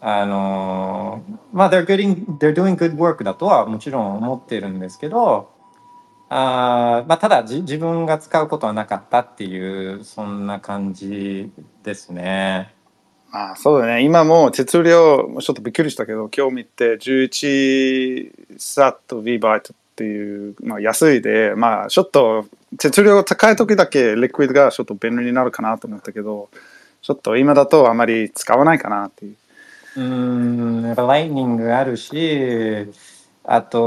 [0.00, 1.22] あの
[1.52, 5.50] まあ they're, getting, they're doing good work だとはもちろん思ってるんですけど
[6.30, 11.50] あ、まあ、ただ自分が使うことはなかったっていうそんな感じ
[11.82, 12.72] ですね。
[13.32, 14.02] まあ、そうだね。
[14.02, 22.46] 今も手数料、ちょっとびっくりしたけど、今日見て11サット V バイトっていう、まあ、安いで、まあ、ちょっと
[22.78, 26.48] 手数料高い時だけリクイドがちょっと便利になるかなと思ったけど、
[27.02, 29.36] ちょっと今だとあまり使わないかなっていう。
[29.96, 32.86] うんやっぱライニングあるし
[33.44, 33.80] あと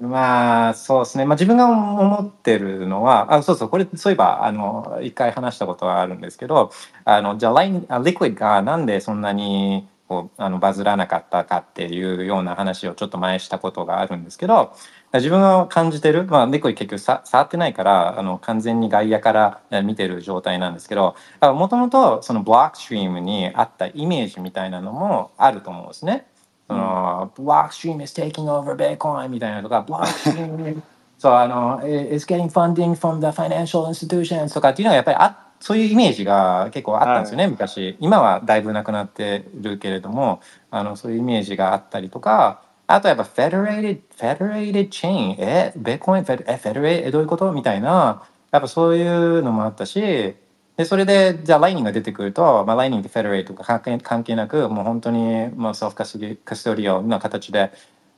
[0.00, 6.72] まあそうですね、まあ、自分が思ってるのはあそうそうこれそういえばあの一回話したことがあるんですけど
[7.04, 14.74] あのじゃあラインあリクイッがなんでそんなにこうあのバズらなかったかっていうような話をちょっと前したことがあるんですけど
[15.14, 26.26] 自分が感じてる、まあ、猫結局さ触ってないからあの完全に外野からえ見てる状態なんですけどもともとそのブロックストリームにあったイメージみたいなのもあると思うんですね。
[26.66, 30.82] そのブロックストリーム is taking over Bitcoin みたいなのとかブロックストリーム
[31.18, 37.96] そうあの is getting funding from the financial institutions とかっていうのがやっぱりあそういうイメージが結構あったんですよね、昔。
[38.00, 40.40] 今はだいぶなくなってるけれども
[40.70, 47.50] あのそういうイメージがあったりとかあとやっぱ federated、federated chain、え、ベッコインフェデ、え、フェデレー、え、どういうこと？
[47.52, 50.36] みたいな、やっぱそういうのもあったし、
[50.76, 57.72] で、それで、じゃあ、ライトニングが出てくると、まあ、ライトニングと federate が関係関係なく、もう本当に、まあ、 self cus custodial な形で、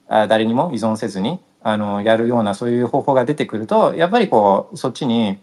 [0.08, 5.38] あ誰にも依存せずに、あの、やるような、そういう方法が出てくると、やっぱりこう、そっちに、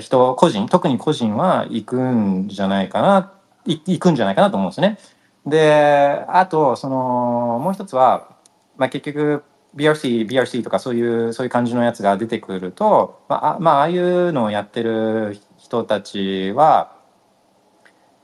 [0.00, 3.32] 人、個人、特に個人は行くんじゃないかな、
[3.66, 4.98] 行くんじゃないかなと思うんですね。
[5.46, 8.36] で、あと、その、もう一つは、
[8.76, 9.42] まあ、結局、
[9.76, 16.94] BRC、BRC とかそういう、そういう感じのやつが出てくると、まあ、あまあ、ああいうのをやってる人たちは、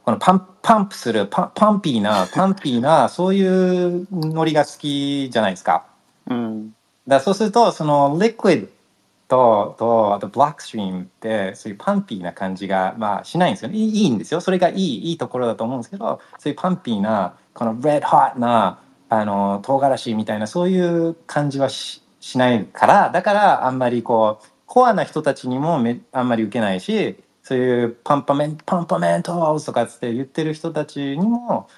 [0.05, 5.87] このパンパンプするパン、パンピーな、パンピーな、そういうノリが好きじゃないですか。
[6.29, 6.75] うん。
[7.07, 13.77] だそうすると、その、 Liquid と、あと、 Blockstream って、そういうパンピーな感じが、まあ、しないんですよね。
[13.79, 14.41] いいいいんですよ。
[14.41, 31.69] それがいい、いいところだと思うんですけど、そういうパンピーな、この、レッドホットな、あの、唐辛子みたいな、そういう感じはししないから、だから、あんまりこう、コアな人たちにもめあんまり受けないし、そういうパンパメン、パンパメントとかっつって言ってる人たちにも、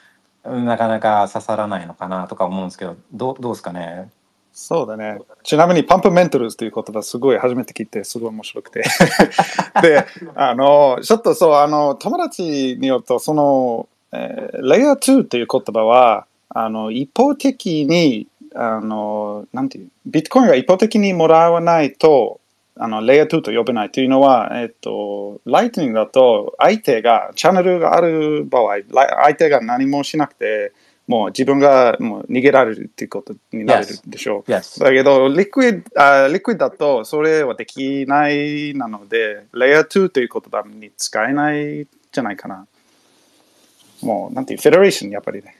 [0.44, 4.10] なかなか刺さらないのかなとか思うんですけど、どどうですかね？
[4.52, 5.18] そうだね。
[5.42, 8.84] ちなみに、パンプメントルズという言葉、すごい初めて聞いて、すごい面白くて。
[9.80, 10.04] で、
[10.36, 22.38] あの、ちょっとそう、あの、友達によると、その、えー、レイヤー2という言葉は、あの、一方的に、あの、なんていう、ビットコインが一方的にもらわないと、
[22.76, 28.84] あの、レイヤー2と呼べないというのは、えっと、ライトニングだと、相手が、チャンネルがある場合、ラ
[29.22, 30.72] 相手が何もしなくて、
[31.12, 34.50] もう自分がもう逃げられるっていうことになるでしょう。
[34.50, 34.82] Yes.
[34.82, 42.66] だけど、リクイド、あリクイドだとそれはできないなので、レイヤー2という言葉に使えないじゃないかな。
[44.00, 45.54] もう、なんていう、 federation、やっぱりね。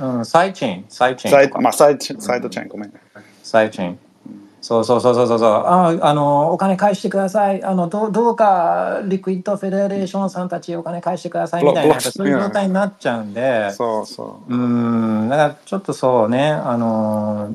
[0.00, 2.92] うん、 サイドチェーン、サイドチェーンまあ、サイドサイドチェーン、ごめん。
[3.42, 3.98] サイドチェーン。
[4.62, 5.48] そうそうそうそうそうそう。
[5.48, 7.62] ああの、お金返してください。
[7.64, 14.54] あの、どうどうか、 Liquid Federation さんたちお金返してくださいみたいな、そういう状態になっちゃうんで、そうそう。
[14.54, 17.52] うん、だからちょっとそうね、あの、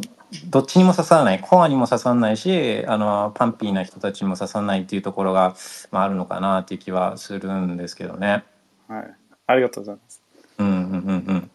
[0.49, 5.55] どっちにも刺さらない、コアにも刺さらないし、あの、パンピーな人たちにも刺さらないっていうところが、
[5.91, 8.43] まあ、あるのかなっていう気はするんですけどね。
[8.89, 9.13] はい。
[9.47, 10.21] ありがとうございます。
[10.57, 11.49] うんうんうん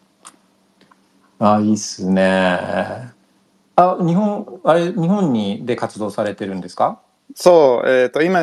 [1.39, 1.47] うん。
[1.47, 3.12] あ、いいっすね。
[3.75, 6.99] あ、日本、あれ、日本にで活動されてるんですか？
[7.35, 8.41] そう、えっ、と、今、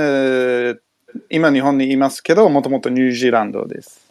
[1.29, 4.07] 今日本にいますけど、もともとニュージーランドです。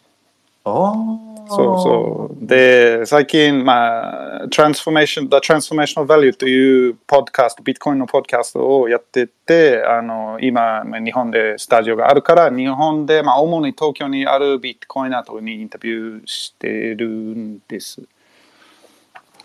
[0.64, 1.30] ああ。
[1.52, 2.46] そうそう。
[2.46, 18.00] で、最近、まあ、Transformation, The Transformational Value というポッドキャスト、ビットコインのポッドキャストをやってて、あの、今、まあ日本でスタジオがあるから、日本で、まあ、主に東京にあるビットコイナーとにインタビューしてるんです。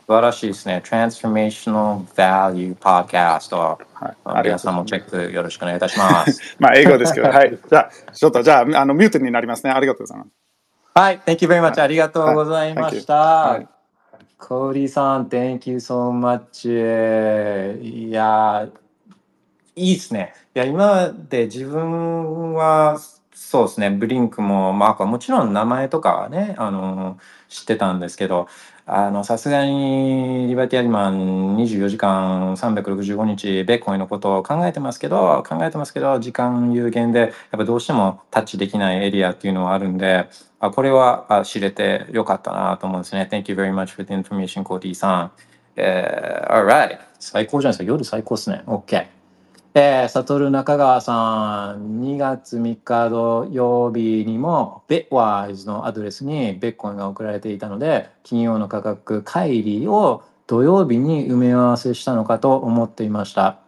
[0.08, 0.84] 素晴らしいですね。
[0.86, 6.40] Transformational Value Podcast を、はいあ皆さんもチェックよろしくお願いいたします。
[6.60, 7.50] まあ、英語ですけど、はい。
[7.50, 9.72] じゃあ、ちょっと、じゃあ、あの、ミュートになりますね。
[9.72, 10.30] ありがとうございます。
[10.94, 11.82] はい、Thank you very much.
[11.82, 13.62] ありがとうございました。
[14.38, 16.70] コーディさん、Thank you so much.
[17.82, 18.68] いや、
[19.76, 20.36] いいですね。
[20.54, 23.00] いや、今まで自分は、
[23.34, 27.18] そうですね、ブリンクも、まあ、もちろん名前とかはね、あの、
[27.50, 28.48] 知ってたんですけど、
[28.88, 40.30] あの、さすがに、リバティアリマン24時間365日、ベッコインのことを考えてますけど、考えてますけど、時間有限で、やっぱどうしてもタッチできないエリアっていうのはあるんで、
[40.60, 43.28] あこれはあ知れてよかったなと思うんですね。
[43.32, 45.32] Thank you very much for the information, コーディさん。
[45.78, 47.00] えー、alright.
[47.20, 47.92] 最高じゃないですか。
[47.92, 48.62] 夜最高ですね。
[48.68, 49.15] OK。
[49.78, 63.60] えー、サトル中川さん、2月3日土曜日にも、Bitwise のアドレスにベッコンが送られていたので、金曜の価格、乖離を土曜日に埋め合わせしたのかと思っていました。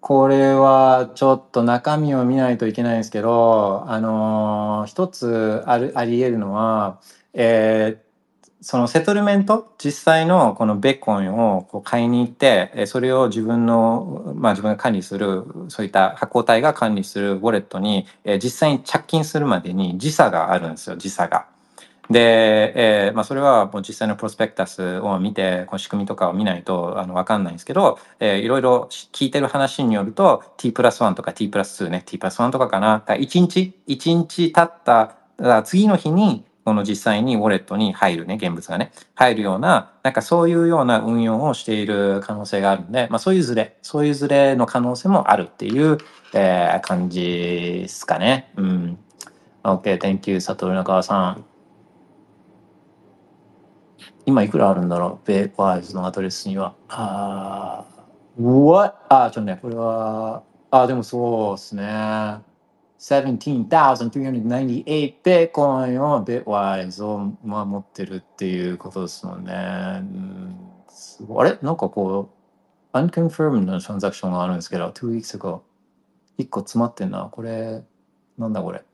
[0.00, 7.00] これはちょっと中身を見ないといけないんですけど、あのー一つあるあり得るのは、
[7.34, 8.11] えー
[8.62, 18.06] そのセトルメント実際のこのベッコンをこう買いに行ってそれを自分の、まあ、自分が管理するそういった発行体が管理するウォレットに、
[18.42, 21.46] 実際に着金するまでに時差があるんですよ時差が。
[22.08, 45.98] で、えーまあ、それはもう実際のプロスペクタスを見て、この仕組みとかを見ないとあの分かんないんですけど、えーいろいろ聞いてる話によると、t プラス1とか t プラス2ね、t プラス1とかかな、1日、1日経った、次の日に、この実際にウォレットに入るね、現物がね、入るような、なんかそういうような運用をしている可能性があるんで、まあそういうズレ、そういうズレの可能性もあるっていう、
[46.34, 47.20] えー感じ
[47.82, 48.52] ですかね。
[48.56, 48.98] うん。
[49.64, 51.44] OK, thank you, 佐藤中川さん。
[54.24, 55.26] 今いくらあるんだろう？
[55.26, 56.74] ベーワイズのアドレスには。
[56.88, 58.94] あー what?
[59.08, 62.38] あ、ちょっとね、これは、あー、でもそうですね。
[63.02, 69.52] 17,398 Bitcoin を Bitwise を、守、ってるっていうことですもんね。
[69.52, 70.56] うん、
[71.36, 71.58] あれ？
[71.62, 72.30] なんかこ
[72.94, 75.62] う、unconfirmed のトランザクションがあるんですけど、2 weeks ago。
[76.38, 77.24] 1個詰まってんな。
[77.24, 77.82] これ、
[78.38, 78.84] なんだこれ？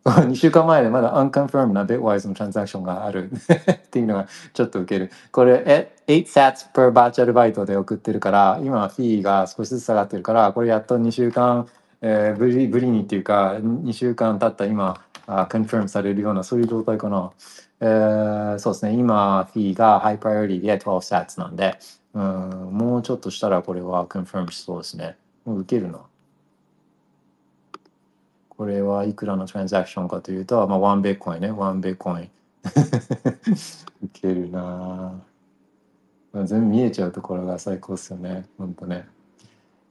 [0.04, 5.10] 2週間前でまだ unconfirmed な Bitwise のトランザクションがあるっていうのがちょっとウケる。
[5.30, 11.66] これ、8 sats per virtual byte で送ってるから、今フィーが少しずつ下がってるから、これやっと2週間、
[12.00, 14.96] えーぶり、ぶりにっていうか、2週間経った今、
[15.26, 17.30] confirm されるような、そういう状態かな。
[17.80, 21.78] えーそうですね、今、フィーがハイプライオリティで12 sats なんで、
[22.14, 22.22] うん、
[22.72, 25.16] もうちょっとしたらこれは confirm しそうですね。
[25.44, 26.00] もうウケるな。
[28.60, 32.24] これはいくらのトランザクションかというと、まあ、 one ベッコインね、 one ベッコイン。
[34.04, 35.12] いけるなぁ
[36.34, 39.08] まあ全部見えちゃうところが最高っすよね、ほんとね。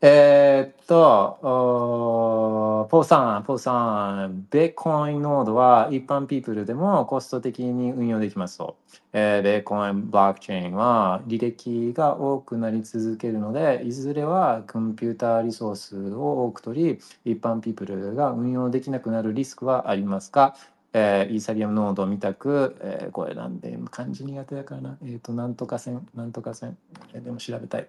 [0.01, 8.77] えーっと、おーポーさん、ポーさん、ベッコインノードは一般 people でもコスト的に運用できますと。
[9.11, 16.81] えー、ベーコインブロックチェーンは履歴が多くなり続けるので、いずれはコンピューターリソースを多く取
[17.25, 20.55] り、一般ピープルが運用できなくなるリスクはありますか？
[20.93, 24.97] えーイーサリアムノードみたく、えーこれなんで漢字苦手だからな。
[25.03, 26.77] えっ、と、なんとか線、なんとか線。
[27.13, 27.87] えーでも調べたい。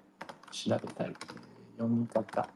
[0.51, 1.15] 調べたい。
[1.81, 2.47] 読み方。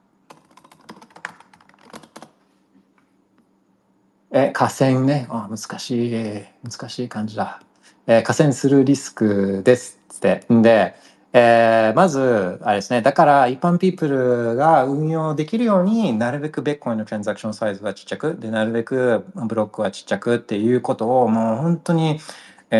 [4.30, 5.26] え河川ね。
[5.30, 6.44] あ難しい。
[6.62, 7.62] 難しい漢字だ。
[8.06, 10.44] えー河川するリスクですっつって。
[10.52, 10.94] んで、
[11.32, 13.00] えーまず、あれですね。
[13.00, 22.20] だから、一般ピープルが運用できるようになるべくベッコインのトランザクションサイズはちっちゃく、で、なるべくブロックはちっちゃくっていうことを、もう本当に、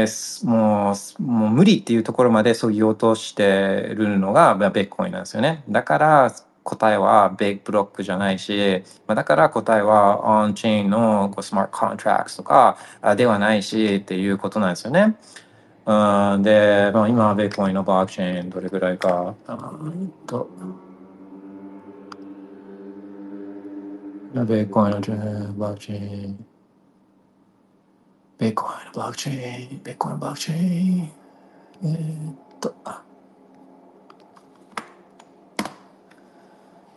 [0.00, 5.62] えーもう、もう無理っていうところまでそう言おうとしてるのがまあベッコインなんですよね。
[5.68, 6.32] だから、
[6.64, 12.78] 答えはベックブロックじゃないし、まあ、だから答えはオンチェーンのこうスマートコントラクトとか
[13.16, 15.16] ではないしっていうことなんですよね。
[15.86, 19.34] うん、で、まあ、今、ベーコインのブロックチェーンどれぐらいか。
[19.46, 20.48] あーえっと、
[24.34, 25.12] ベーコインのブ
[25.64, 26.53] ロックチェーン。
[28.38, 29.84] ベーコインのブロックチェーン。
[29.84, 31.10] ベーコインのブロックチェーン。
[31.82, 32.74] えーっと、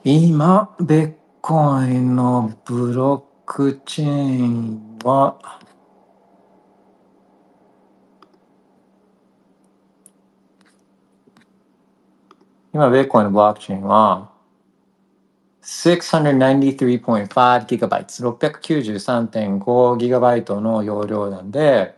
[0.03, 5.59] 今、ベーコインのブロックチェーンは、
[12.73, 14.36] 今、ベーコインのブロックチェーンは、
[15.67, 17.27] 693.5
[17.67, 21.93] gigabytes、693.5ギガバイトの容量なんで、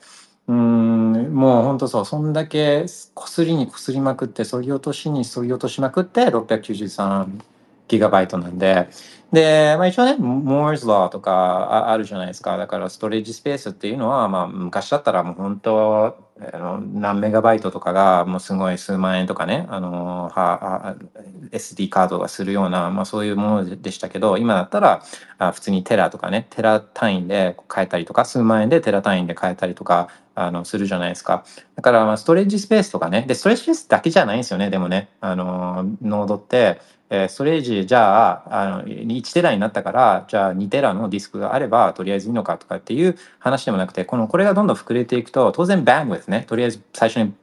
[0.47, 7.27] うん、もう本当そう、そんだけこすりにこすりまくって、そぎ落としにそぎ落としまくって、693
[7.87, 8.89] ギガバイトなんで、
[9.31, 12.57] で、まあ一応ね、モーズ・ラーとかああるじゃないですか。
[12.57, 16.17] だからストレージスペースっていうのは、まあ昔だったらもう本当、
[16.53, 20.95] あの何メガバイトとかがもうすごい数万円とかね、あの、はあ
[21.51, 25.03] SD カードがするような、まあそういうものでしたけど、今だったら
[25.37, 31.43] あ普通にテラとかね、テラ単位で買えたりとか、数万円でテラ単位で買えたりとか、あの、するじゃないですか。
[31.75, 36.79] だから、まあ、ストレージスペースとかね、で、ストレージスペースだけじゃないんですよね、でもね、あの、ノードって、
[37.09, 47.33] えーストレージ、じゃあ、あの、1テラになったから、じゃあ2テラのディスクがあれば、とりあえずいいのかとかっていう話でもなくて、この、これがどんどん膨れていくと、当然、バンドウィスね、とりあえず最初に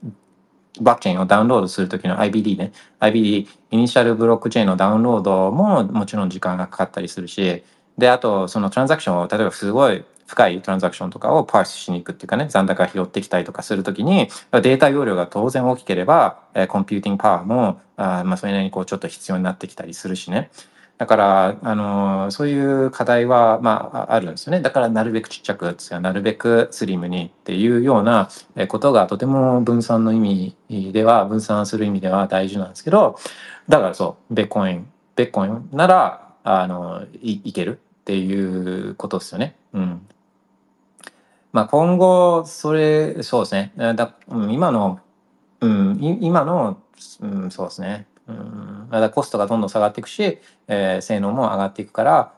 [0.81, 7.63] ブロックチェーンをダウンロードするときの IBD ね、IBD、イニシャルブロックチェーンのダウンロードももちろん時間がかかったりするし、
[7.99, 20.51] で、あと、そのトランザクションを、例えばすごい深いトランザクションとかをパースしに行くっていうかね、残高拾ってきたりとかするときに、データ容量が当然大きければ、 computing power も、あーまあ、それなりにこう、ちょっと必要になってきたりするしね。
[20.99, 24.61] だから、あのそういう課題は、まあ、あるんですよね。
[24.61, 28.31] だから、なるべくちっちゃく、つかなるべくスリムにっていうような
[28.69, 33.19] ことがとても分散の意味では、分散する意味では大事なんですけど、
[33.69, 39.57] だからそう、ベッコイン、ベッコインなら、あの、いいけるっていうことですよね。
[39.75, 40.01] うん。
[41.57, 43.73] まあ、今後、それ、そうですね。
[43.95, 45.01] だうん今の、
[45.63, 46.83] うん、今の、
[47.23, 48.07] うん、そうですね。
[48.29, 50.39] うん、だコストがどんどん下がっていくし、
[50.69, 52.35] えー性能も上がっていくから、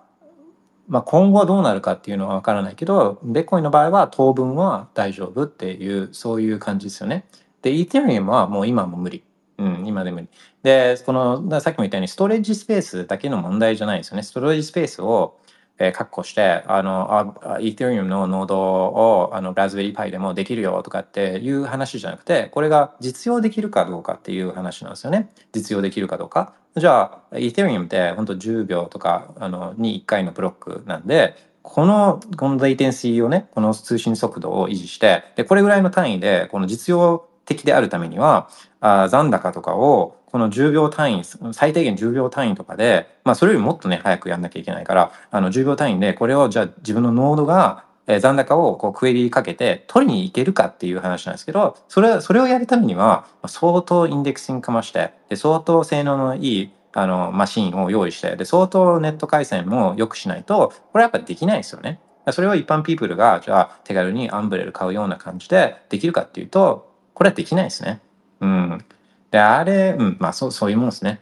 [0.86, 7.24] まあ、今後どうなるかっていうのは分からないけど、ベッコインの場合は当分は大丈夫っていう、そういう感じですよね。
[7.60, 9.24] で、イーテリウムはもう今も無理。
[9.58, 10.28] うん、今で無理。
[10.62, 14.22] で、この、さっきも言ったように、ストレージスペースだけの問題じゃないですよね。
[14.22, 15.40] ストレージスペースを、
[15.78, 25.30] えー確保して、あの、あイーテリウムのノードを、あの、ラズベリーパイでもできるよとかっていう話じゃなくて、これが実用できるかどうかっていう話なんですよね。
[25.52, 26.54] 実用できるかどうか。
[26.76, 38.48] じゃあ、イーテリウムって本当10秒とか、あの、に1回のブロックなんで、この、このレイテンシーをね、この通信速度を維持して、で、これぐらいの単位で、この実用的であるためには、
[38.80, 41.22] あ残高とかを、この10秒単位、
[41.52, 62.00] 最低限10秒単位とかで、まあ、それよりもっとね、早くやんなきゃいけないから、あの、10秒単位で、これを、じゃあ自分のノードが、え残高をこうクエリかけて取りに行けるかっていう話なんですけど、それ、それをやるためには、相当インデックスにかまして、で、相当性能のいい、あの、マシンを用意して、で、相当ネット回線も良くしないと、これはやっぱできないですよね。
[62.32, 68.00] それを一般ピープルが、じゃあ手軽にアンブレル買うような感じでできるかっていうと、これはできないですね。
[68.40, 68.84] うん。
[69.30, 71.20] で、あれ、うん、まあそう、そういうもんですね。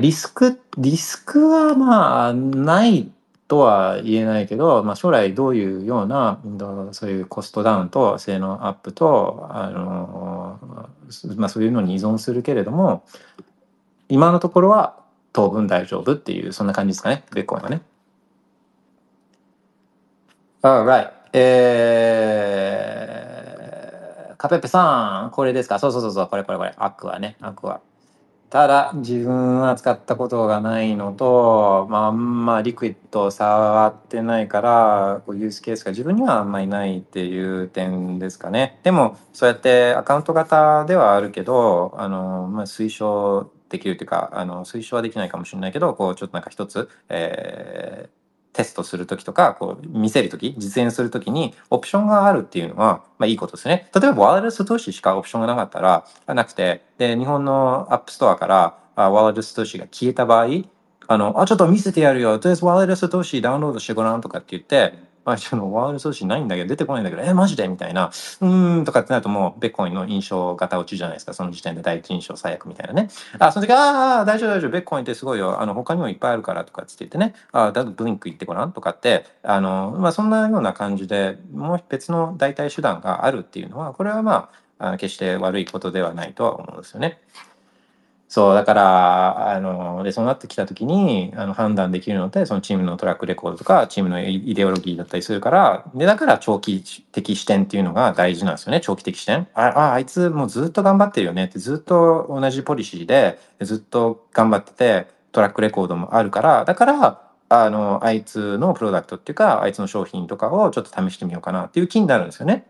[0.00, 3.10] リスク、リスクはまあ、ない
[3.48, 6.40] とは言えないけど、まあ将来どういうような、
[6.92, 10.58] そういうコストダウンと性能アップと、あの、
[11.36, 13.04] まあそういうのに依存するけれども、
[14.08, 14.96] 今のところは
[15.32, 17.82] 当分大丈夫っていう、そんな感じですかね、ベッコンはね。
[20.62, 21.10] Alright.
[21.36, 23.13] えー、
[24.44, 25.78] カペペさん、これですか？
[25.78, 27.80] そうそうそうそう、これこれこれ、アクアね、アクア。
[28.50, 38.80] ただ、自分は使ったことがないのと、まあ、あんまリクイッド触ってないから、こうユースケースが自分にはあんまりないっていう点ですかね。
[38.82, 48.23] でも、そうやってアカウント型ではあるけど、あの、まあ、推奨できるというか、あの、推奨はできないかもしれないけど、こう、ちょっとなんか一つ、えー
[48.54, 53.90] テストするときとか、こう、見せるとき、実演するときに、オプションがあるっていうのは、まあいいことですね。
[53.94, 60.46] 例えば、 Wallet of Satoshi しかオプションがなかったら、なくて、で、日本の App Store から、あ Wallet of Satoshi が消えた場合、
[61.06, 62.38] あの、あ、ちょっと見せてやるよ。
[62.38, 67.66] とりあえず Wallet of Satoshi ダウンロードしてごらんとかって言って、まあ、ちょっと Wallet of Satoshi ないんだけど、出てこないんだけど、え、マジで？
[67.68, 68.08] みたいな。
[68.08, 71.34] うーん、とかってなるともう、ベッコインの印象ガタ落ちじゃないですか。
[71.34, 73.08] その時点で第一印象最悪みたいなね。
[73.38, 75.60] あ、その時、ああ、大丈夫大丈夫、ベッコインってすごいよ。
[75.60, 77.34] あの、他にもいっぱいあるからとかつって言ってね。
[77.52, 87.20] ああ、だと Blink 行ってごらんとかって、あの、まあ、そんなような感じで、もう別の代替手段があるっていうのは、これはまあ、あ決して悪いことではないとは思うんですよね。
[88.34, 96.82] そう、だから、あの、で、そうなってきたときに、あの、判断できるのって、そのチームのトラックレコードとか、チームのイデオロギーだったりするから、で、だから長期
[97.12, 99.46] 的視点っていうのが大事なんですよね、長期的視点。
[99.54, 112.66] あ、ああいつもうずっと頑張ってるよねって、ずっと同じポリシーで、ずっと頑張ってて、トラックレコードもあるから、だから、あの、あいつのプロダクトっていうか、あいつの商品とかをちょっと試してみようかなっていう気になるんですよね。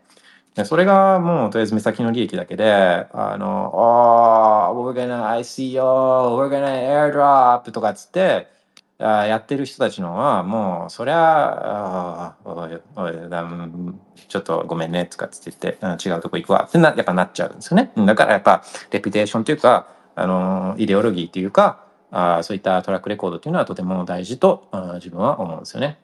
[0.55, 8.55] でそれがもうとりあえず目先の利益だけで、あの、ああ、we're gonna ICO, we're gonna airdrop とかっつって、
[8.99, 25.99] あやってる人たちのはもうそりゃあおいおいだうんちょっとごめんねとかっつって言って違うとこ行くわってなやっぱなっちゃうんですよねだからやっぱレピュテーションというかあのイデオロギーっていうかあそういったトラックレコードっていうのはとても大事とあ自分は思うんですよね。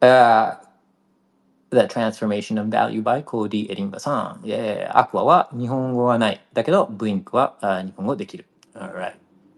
[0.00, 0.60] あ
[1.70, 4.42] The Transformation of Value by Cody エリンバさん。
[4.46, 6.44] えーアクアは日本語はない。
[6.52, 8.46] だけど、ブリンクはあ日本語できる。
[8.74, 9.12] Alright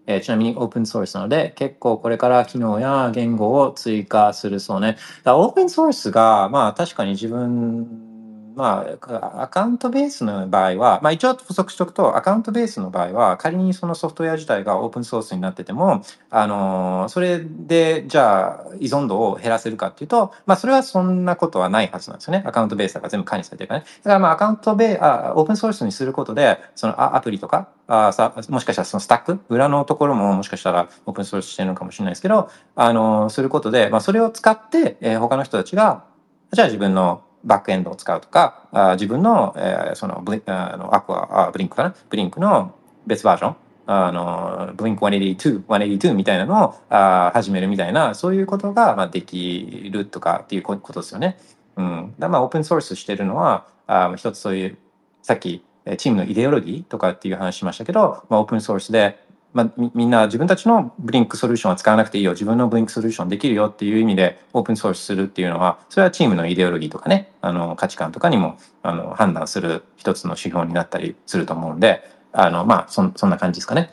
[0.05, 4.97] えーちなみにオープンソースなので、結構これから機能や言語を追加するそうね。
[5.23, 8.12] だオープンソースが、まあ確かに自分、
[8.55, 22.43] まあアカウントベースの場合は、まあ一応補足しておくと、アカウントベースの場合は、仮にそのソフトウェア自体がオープンソースになってても、あのそれで、じゃあ、依存度を減らせるかっていうと、まあ、それはそんなことはないはずなんですよね。
[22.45, 23.85] アカウントベースだから全部管理されてるからね。
[24.03, 36.03] だから、まあ、アカウントベーあ、オープンソースにすることで、そのアプリとか、あさもしかしたらそのスタック、裏のところももしかしたらオープンソースしてるのかもしれないですけど、あのすることで、まあ、それを使って、えー他の人たちが、
[36.51, 41.95] じゃあ自分のバックエンドを使うとか、あ自分の、えそのブリあのアクア、あブリンクかな？
[42.09, 42.73] ブリンクの
[43.05, 51.37] 別バージョン、あの、ブリンク182、182みたいなのをあ始めるみたいな、そういうことが、まあ、できるとかっていうことですよね。
[51.75, 52.15] うん。
[52.17, 54.77] だまあ、オープンソースしてるのは、あ一つそういう、
[55.21, 55.65] さっき、
[55.97, 59.22] チームのイデオロギーとかっていう話しましたけど、まあ、オープンソースで、
[59.53, 73.91] まあ、みんな自分たちのブリンクソリューションは使わなくていいよ自分のブリンクソリューションできるよっていう意味でオープンソースするっていうのはそれはチームのイデオロギーとかねあの価値観とかにもあの判断する一つの指標になったりすると思うんであのまあそんそんな感じですかね。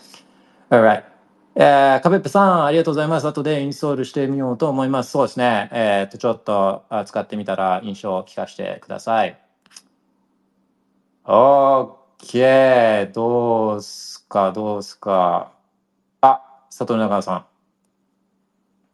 [0.71, 1.05] Alright.
[1.57, 3.27] えー、カベップさん、ありがとうございます。
[3.27, 5.11] 後でインストールしてみようと思います。
[5.11, 5.69] そうですね。
[5.73, 9.39] えっ、と、ちょっとあ使ってみたら印象を聞かせてください。
[11.25, 12.00] OK。
[13.15, 15.53] どうすか、どうすか。
[16.21, 17.37] あ、佐藤中さん。
[17.37, 17.47] あ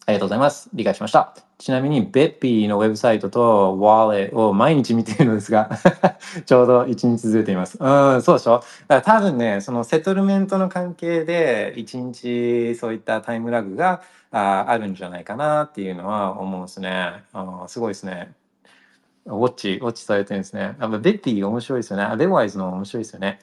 [0.09, 0.71] りがとうございます。
[0.73, 1.35] 理解しました。
[1.59, 5.71] ちなみに、ベッピーのウェブサイトとワーレを毎日見ているのですが、
[6.47, 7.77] ちょうど1日ずれています。
[7.81, 8.63] うん、そうでしょ？
[8.87, 17.25] だから多分ね、そのセトルメントの関係で、1日そういったタイムラグがああるんじゃないかなっていうのは思うんですね。
[17.33, 18.33] あすごいですね。
[19.27, 20.61] ウォッチ、ウォッチされてるんですね。
[20.61, 22.05] やっぱベッピー面白いですよね。
[22.05, 23.41] アデワイズの面白いですよね。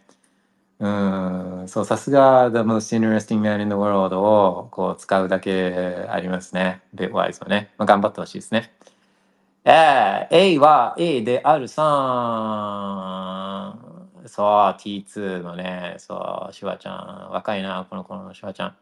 [0.80, 6.82] うん、そう、さすが The Most Interesting Man in the World をこう使うだけありますね。
[6.94, 7.72] ベッワイズをね。
[7.78, 8.74] まあ、頑張ってほしいですね。
[9.66, 11.84] えー、A は A であるさ
[13.80, 14.28] ん。
[14.28, 14.48] そう、
[14.80, 17.30] T2 のね、そう、シュワちゃん。
[17.32, 18.76] 若いな、この子のシュワちゃん。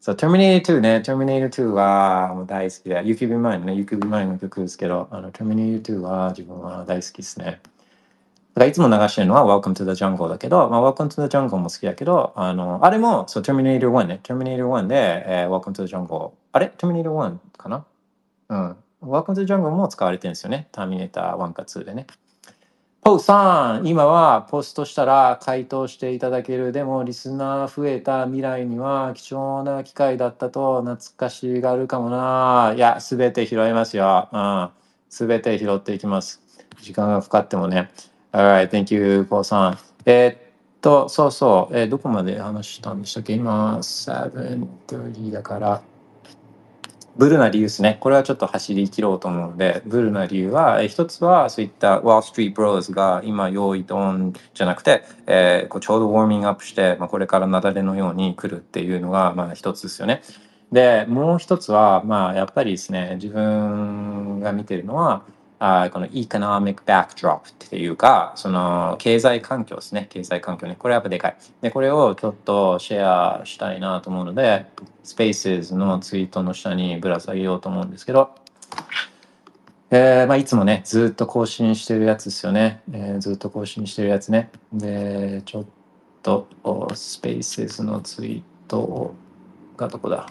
[0.00, 1.02] そう、Terminator 2ね。
[1.04, 3.02] Terminator 2はもう大好きで。
[3.04, 3.74] You Keep In Mind ね。
[3.74, 7.60] You Keep In Mind の曲ですけど、あの Terminator 2は自分は大好きですね。
[8.56, 14.20] だからいつも流してるのは Welcome to the Jungle だけど、まあ、Welcome to the Jungle も好きだけど、あの、あれも、そう、Terminator 1ね。
[14.22, 16.30] Terminator 1で、えー Welcome to the Jungle。
[16.52, 17.84] あれ ?Terminator 1かな
[18.48, 18.76] うん。
[19.02, 20.68] Welcome to the Jungle も使われてるんですよね。
[20.72, 22.06] Terminator 1か2でね。
[23.02, 26.72] ポウさん、今はポストしたら回答していただける。
[26.72, 32.72] でも、リスナー増えた未来には貴重な機会だったと懐かしがるかもな。
[32.74, 34.28] いや、すべて拾いますよ。
[34.32, 34.70] うん。
[35.08, 36.42] すべて拾っていきます。
[36.82, 37.92] 時間がかかってもね。
[38.32, 39.78] Alright, thank you, ポウさん。
[40.04, 40.38] えーっ
[40.80, 43.34] と、そうそう、えーどこまで話したんでしたっけ？
[43.34, 45.80] 今、7.30だから。
[47.16, 47.96] ブルな理由ですね。
[48.00, 60.22] これはちょっと走り切ろうと思うので、ブルな理由は、えー一つはそういったワールストリートブローズが今用意ドンじゃなくて、えーこうちょうどウォーミングアップして、まあ、これから雪崩のように来るっていうのが、まあ一つですよね。
[60.72, 65.22] で、もう一つは、まあやっぱりですね、自分が見てるのは、
[65.58, 70.06] あこの economic backdrop っていうか、その経済環境ですね。
[70.10, 70.76] 経済環境ね。
[70.78, 71.36] これやっぱでかい。
[71.62, 74.66] で、これをちょっとシェアしたいなと思うので、
[75.04, 78.34] Spaces のツイートの下にぶら下げようと思うんですけど、
[79.90, 82.82] えーまあ、いつもね、ずっと更新してるやつですよね。
[82.92, 84.50] えーずっと更新してるやつね。
[84.72, 85.64] で、ちょっ
[86.22, 89.14] と、お Spaces のツイート
[89.76, 90.26] がどこだ？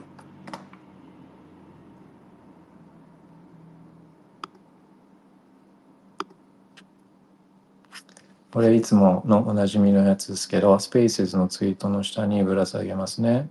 [8.55, 13.49] これいつものおなじみのやつですけど、Spaces のツイートの下にぶら下げますね。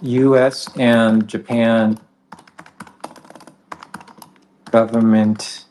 [0.00, 1.98] US and Japan
[4.72, 5.66] government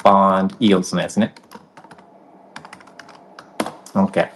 [0.00, 1.34] bond yields のやつね。
[3.94, 4.28] OK。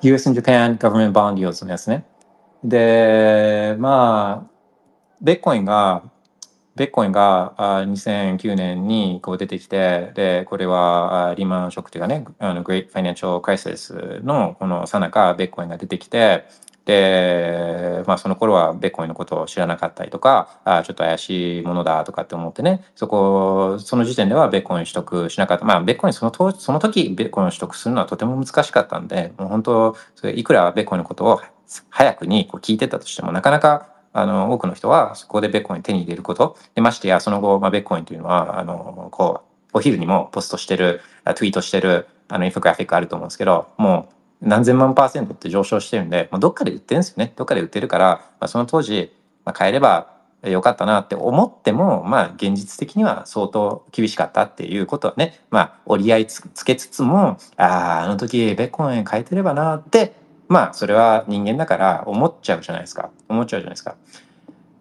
[0.00, 2.06] US and Japan government bond yields のやつね。
[2.64, 4.50] で、まあ、
[5.20, 6.04] ベッコインが、
[6.74, 16.44] ベッコインが2009年にこう出てきて、で、これはリーマンショックというかね、あの、Great Financial Crisis のこのさなか、ベッコインが出てきて、
[16.84, 25.64] で、まあその頃はベッコインのことを知らなかったりとか、あちょっと怪しいものだとかって思ってね、そこ、その時点ではベッコイン取得しなかった。
[25.64, 31.40] まあベッコインその当その時ベッコインを取得するのはとても難しかったんで、もう本当、それいくらベッコインのことを
[31.90, 36.56] 早くにこう聞いてたとしても、なかなかあの多くの人はそこでベッコイン手に入れること。
[36.74, 39.42] でましてやその後、まあ、ベッコインというのはあのこ
[39.72, 41.00] うお昼にもポストしてる
[41.34, 44.08] ツイートしてるあのインフォグラフィックあると思うんですけども
[44.42, 47.32] う何千万パーセントって上昇してるんでもうどっかで売ってるんですよね。
[47.36, 48.06] どっかで売ってるから、
[48.40, 49.12] まあ、その当時、
[49.44, 50.12] まあ、買えれば
[50.50, 60.14] よかったなって思ってもまあ現実的には相当厳しかったっていうことはねまあ折り合いつつけつつもあああの時ベッコイン買えてればなって
[60.52, 63.08] まあそれは人間だから思っちゃうじゃないですか。
[63.28, 63.96] 思っちゃうじゃないですか。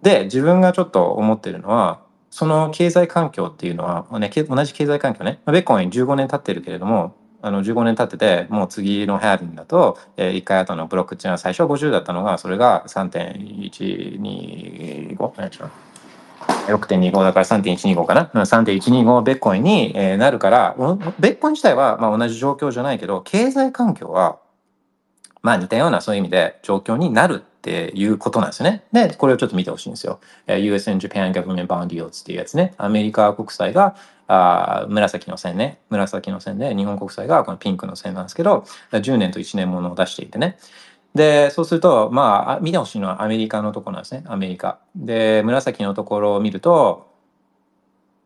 [0.02, 5.40] で自分がちょっと思ってるのはその経済環境っていうのは、ね、同じ経済環境ね。
[5.46, 15.70] ベッコイン15年経ってるけれどもあの15年経っててもう次のハービンだと、えー、1回後のブロックっていうのは最初は50だったのがそれが3.125
[16.68, 18.30] 6.25だから3.125かな。
[18.34, 20.76] 3.125ベッコインになるから
[21.20, 24.40] ベッコイン自体はまあ同じ状況じゃないけど経済環境は
[25.42, 28.84] まあ似たようなそういう意味で状況になるっていうことなんですよね。
[28.92, 30.20] で、これをちょっと見てほしいんですよ。
[30.48, 32.74] US and Japan Government Bond Yields っていうやつね。
[32.78, 33.96] アメリカ国債が
[34.28, 35.80] あ紫の線ね。
[35.90, 40.58] 紫の線で、日本国債がこのピンクの線なんですけど、10年と1年ものを出していてね。
[41.14, 44.24] で、そうすると、まあ、見てほしいのはアメリカのところなんですね。
[44.28, 44.80] アメリカ。
[44.96, 47.12] で、紫のところを見ると、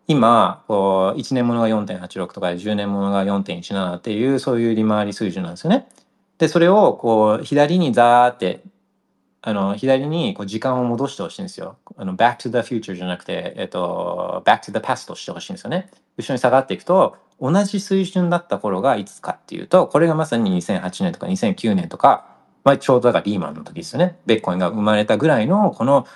[0.07, 5.87] 今、こう、1年ものが4.86とか10年ものが4.17っていう、そういう利回り水準なんですよね。
[6.37, 8.61] で、それを、こう、左にザーって、
[9.47, 11.77] あの、左にこう時間を戻してほしいんですよ。
[11.97, 15.91] あの、back to the future じゃなくて、えっと、back to the past をしてほしいんですよね。
[16.17, 22.25] 後ろに下がっていくと、同じ水準だった頃がいつかっていうと、これがまさに2008年とか2009年とか、
[22.63, 24.17] まあ、ちょうどだからリーマンの時ですよね。
[24.25, 26.07] ベッコインが生まれたぐらいの、この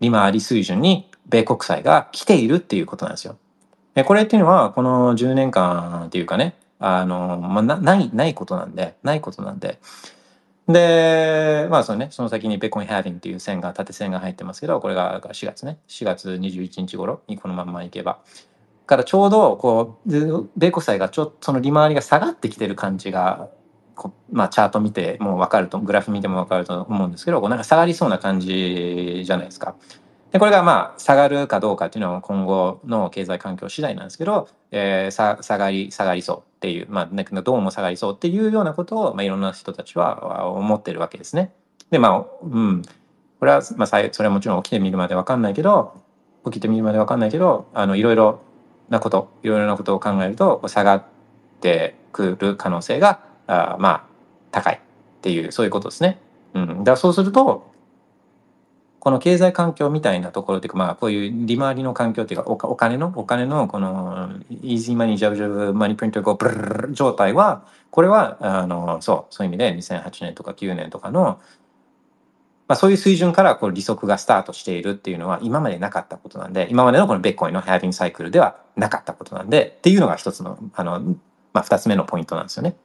[0.00, 3.36] 利回り水準に米国債が来ているっていうことなんですよ。
[3.94, 9.78] でこれっていうのは、この10年間っていうかね、あの、まあ、ない、ないことなんで、ないことなんで。
[10.68, 18.20] で、まあ、そのね、その先にベコンハービンっていう線が、縦線が入ってますけど、これが4月ね、4月21日頃にこのままいけば。
[18.86, 23.48] からちょうど、こう、米国債がちょっとその利回りが下がってきてる感じが、
[24.30, 29.74] まあ、チャート見てもう分かると、グラフ見ても分かると思うんですけど、こうなんか下がりそうな感じじゃないですか。
[30.32, 41.52] でこれがまあ下がるかどうかっていうのは今後の経済環境次第なんですけど、えー、下がり下がりそうっていう、まあ、ねどうも下がりそうっていうようなことを、まあ、いろんな人たちは思ってるわけですね。
[41.90, 42.82] でまあうん
[43.38, 46.02] これは、まあ、それはもちろん起きてみるまで分かんないけど
[46.44, 48.40] 起きてみるまで分かんないけどあのいろいろ
[48.88, 51.04] なこといろいろなことを考えると下がっ
[51.60, 54.04] てくる可能性があまあ
[54.50, 56.18] 高いっていうそういうことですね。
[56.54, 57.67] うん、だそうすると
[59.00, 71.40] この経済環境みたいなところっていうか、まあ、こういう利回りの環境っていうか、お金の、お金のこの、イージーマニージャブジャブマニプリントゴブルルル状態は、これは、あの、そう、そういう意味で2008年とか9年とかの、
[72.66, 81.00] まあ、そういう水準からこう利息がスタートしているっていうのは今までなかったことなんで、今までのこのベッコインのハービングサイクルではなかったことなんで、っていうのが一つの、あの、
[81.54, 82.76] まあ、二つ目のポイントなんですよね。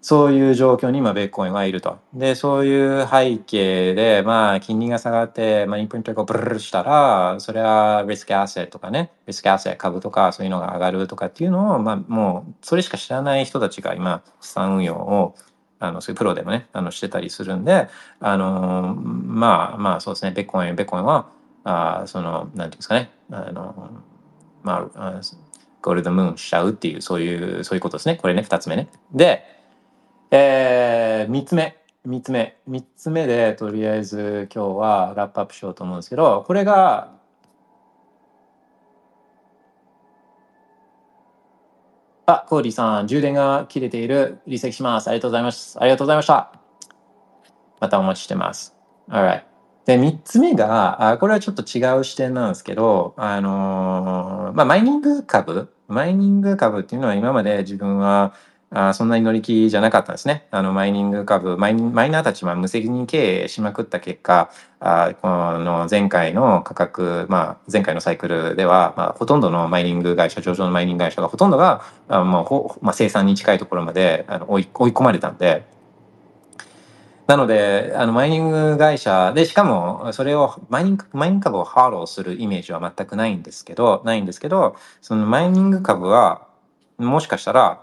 [0.00, 1.98] そういう状況に今、ベッコインはいると。
[2.14, 15.34] で、そういう背景で、まあ、金利が下がって、マニープリントがブルルルしたら、それはリスクアセットとかね、リスクアセット株とかそういうのが上がるとかっていうのを、まあ、もう、それしか知らない人たちが今、資産運用を、
[15.80, 17.88] あの、そういうプロでもね、あの、してたりするんで、
[18.20, 21.26] あの、まあ、まあ、そうですね、ベッコイン、ベッコインは、
[21.64, 23.90] あその、なんていうんですかね、あの、
[24.62, 25.20] ま、あ
[25.82, 28.16] ゴールドムーンしちゃうっていう、そういう、そういうことですね。
[28.16, 28.88] これね、二つ目ね。
[29.12, 29.57] で、
[30.30, 31.78] えー、3つ目。
[32.06, 32.58] 3つ目。
[32.68, 37.12] 3つ目で、とりあえず今日はラップアップしようと思うんですけど、これが、
[42.26, 44.40] あ、コーディさん、充電が切れている。
[44.46, 45.08] 離席します。
[45.08, 45.78] ありがとうございます。
[45.80, 46.52] ありがとうございました。
[47.80, 48.76] またお待ちしてます。
[49.08, 49.44] Alright。
[49.86, 58.34] で、3つ目が、あこれはちょっと違う視点なんですけど、あのーまあ、マイニング株マイニング株っていうのは今まで自分は、
[58.70, 60.46] あそんなに乗り気じゃなかったんですね。
[60.50, 64.50] あの、マイニング株、マイマイナーたちは無責任経営しまくった結果、
[64.80, 75.64] あこの前回の価格、まあ、前回のサイクルでは、まあ、ほとんどのマイニング会社、上場のマイニング会社がほとんどが、あもうほ、まあ、清算に近いところまであの追い追い込まれたんで、
[77.28, 86.46] なので、あの、マイニング会社で、しかも、それを、マイニング、マイニング株をフォローするイメージは全くないんですけど、ないんですけど、そのマイニング株は、
[86.96, 87.82] もしかしたら、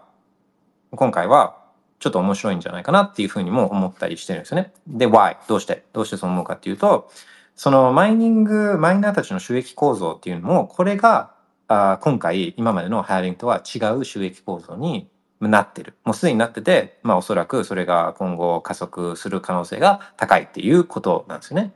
[0.96, 1.58] 今回は
[2.00, 4.74] ちょっと面白いんじゃないかなっていうふうにも思ったりしてるんですよね。
[4.88, 5.38] で、why?
[5.48, 5.86] どうして？
[5.94, 7.10] どうしてそう思うかっていうと、
[7.56, 11.32] そのマイニング、マイナーたちの収益構造っていうのも、これが
[11.68, 15.96] あ今回今までのハイリングとは違う収益構造になってる。
[16.04, 21.72] もうすでになってて、まあおそらくそれが今後加速する可能性が高いっていうことなんですよね。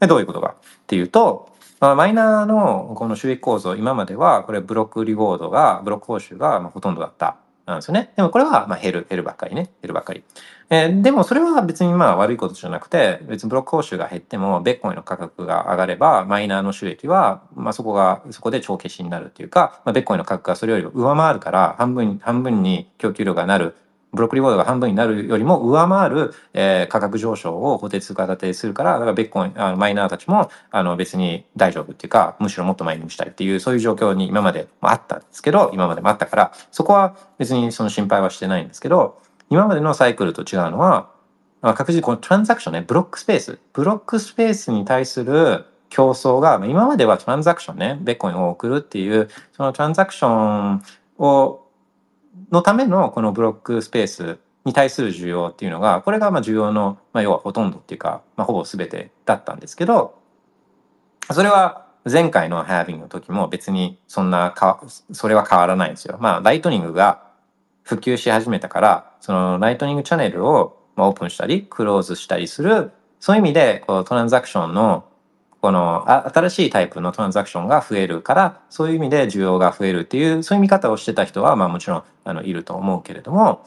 [0.00, 7.36] でどういうことかっていうと、まあ、マイナーのこの収益構造、今まではこれブロックリボードが、ブロック報酬がまほとんどだった。
[7.66, 8.12] なんですよね。
[8.16, 9.70] でもこれはまあ減る、減るばっかりね。
[9.82, 10.22] 減るばっかり。
[10.70, 23.76] えーでもそれは別にまあ悪いことじゃなくて、別にブロック報酬が減っても、ベッコインの価格が上がれば、マイナーの収益は、まあそこが、そこで帳消しになるっていうか、まあ、ベッコインの価格がそれより上回るから、半分、半分に供給量がなる、
[24.14, 39.20] ブロックリボードが半分になるよりも上回る、えー価格上昇を法定通貨建てするから、だからベッコイン、あのマイナーたちも、あの別に大丈夫っていうか、むしろもっとマイニングしたいっていう、そういう状況に今までもあったんですけど、今までもあったから、そこは別にその心配はしてないんですけど、
[39.50, 41.10] 今までのサイクルと違うのは、
[41.62, 43.58] あ確実にこのトランザクションね、ブロックスペース。
[43.72, 50.82] ブロックスペースに対する競争が、ま今まではトランザクションね、ベッコンを送るっていう、そのトランザクション
[51.18, 51.63] を、
[52.54, 60.18] のためのこのブロックスペースに対する需要っていうのが、これがまあ需要の、まあ、要はほとんどっていうか、まあ、ほぼ全てだったんですけど、
[61.30, 64.82] それは前回の Having の時も別にそんなか、
[65.12, 66.16] それは変わらないんですよ。
[66.20, 67.22] まあ、ライトニングが
[67.82, 75.04] 普及し始めたから、そのライトニングチャンネルをまあオープンしたり、クローズしたりする、そういう意味で、こうトランザクションの、
[75.64, 83.64] このあ新しいタイプのトランザクションが増えるから、そういう意味で需要が増えるっていう、そういう見方をしてた人は、まあもちろんあのいると思うけれども、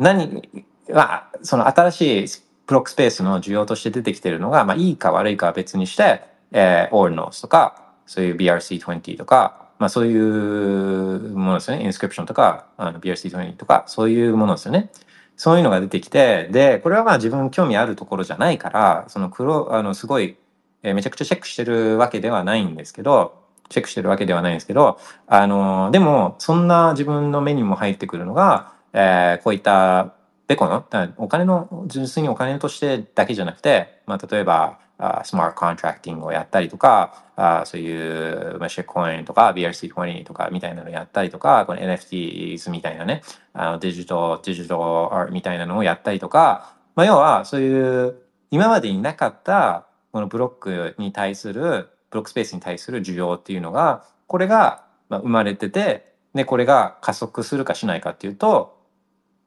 [0.00, 0.48] 何
[0.92, 2.26] まあ、その新しい
[2.66, 11.84] ブロックスペースの需要として出てきてるのが、まあいいか悪いかは別にして、えー、Ordinals とか、そういう BRC20 とか、まあそういうものですよね。
[11.84, 14.90] インスクリプションとか、あの BRC20 とか、そういうものですよね。
[15.36, 20.36] そういうのが出てきて、で、これはまあ自分興味あるところじゃないから、その黒、あの、すごい、
[20.82, 30.14] えーめちゃくちゃチェックしてるわけではないんですけど、チェックしてるわけではないんですけど、あの、でも、そんな自分の目にも入ってくるのが、えーこういった
[30.48, 30.84] ベコの、
[31.18, 43.22] お金の、純粋にお金としてだけじゃなくて、まあ、例えば、あスマートコントラクティングをやったりとか、あそういう、まあ、シェックコインとか BRC20 とかみたいなのをやったりとか、この NFTs みたいなね、
[43.54, 48.16] あのデジタル、デジタルアートみたいなのをやったりとか、まあ、要はそういう
[48.50, 58.80] 今までになかったこのブロックに対する、ブロックスペースに対する需要っていうのが、これが生まれてて、で、これが加速するかしないかっていうと、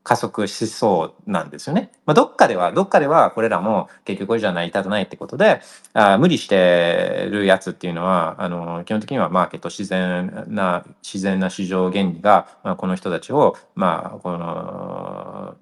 [0.04, 1.92] 加速しそうなんですよね。
[2.06, 5.62] まあ、どっかでは、どっかではこれらも結局これじゃない、立たないってことで、
[5.94, 15.56] あ無理してるやつっていうのは、あの、基本的にはマーケット自然な、自然な市場原理が、まあ、この人たちを、まあ、この、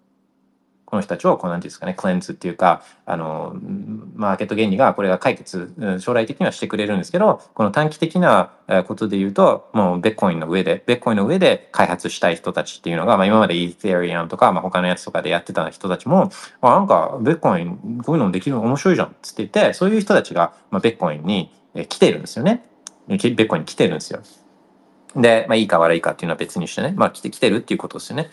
[0.91, 3.55] この人たちを、こうなんていうんですかね、クレンズっていうか、あの、
[4.13, 8.51] マーケット原理がこれが解決、将来的にはしてくれるんですけど、この短期的な
[8.87, 21.53] ことで言うと、もうベッコインの上で、ベッコインの上で開発したい人たちっていうのが、まあ今までイーセリアムとか、まあ他のやつとかでやってた人たちも、あなんかベッコインこういうのできるの面白いじゃんっつって言って、そういう人たちが、まあ、ベッコインに
[21.87, 22.65] 来てるんですよね。
[23.07, 24.19] ベッコインに来てるんですよ。
[25.15, 28.29] で、まあいいか悪いかっていうのは別にしてね、まあ来て来てるっていうことですよね。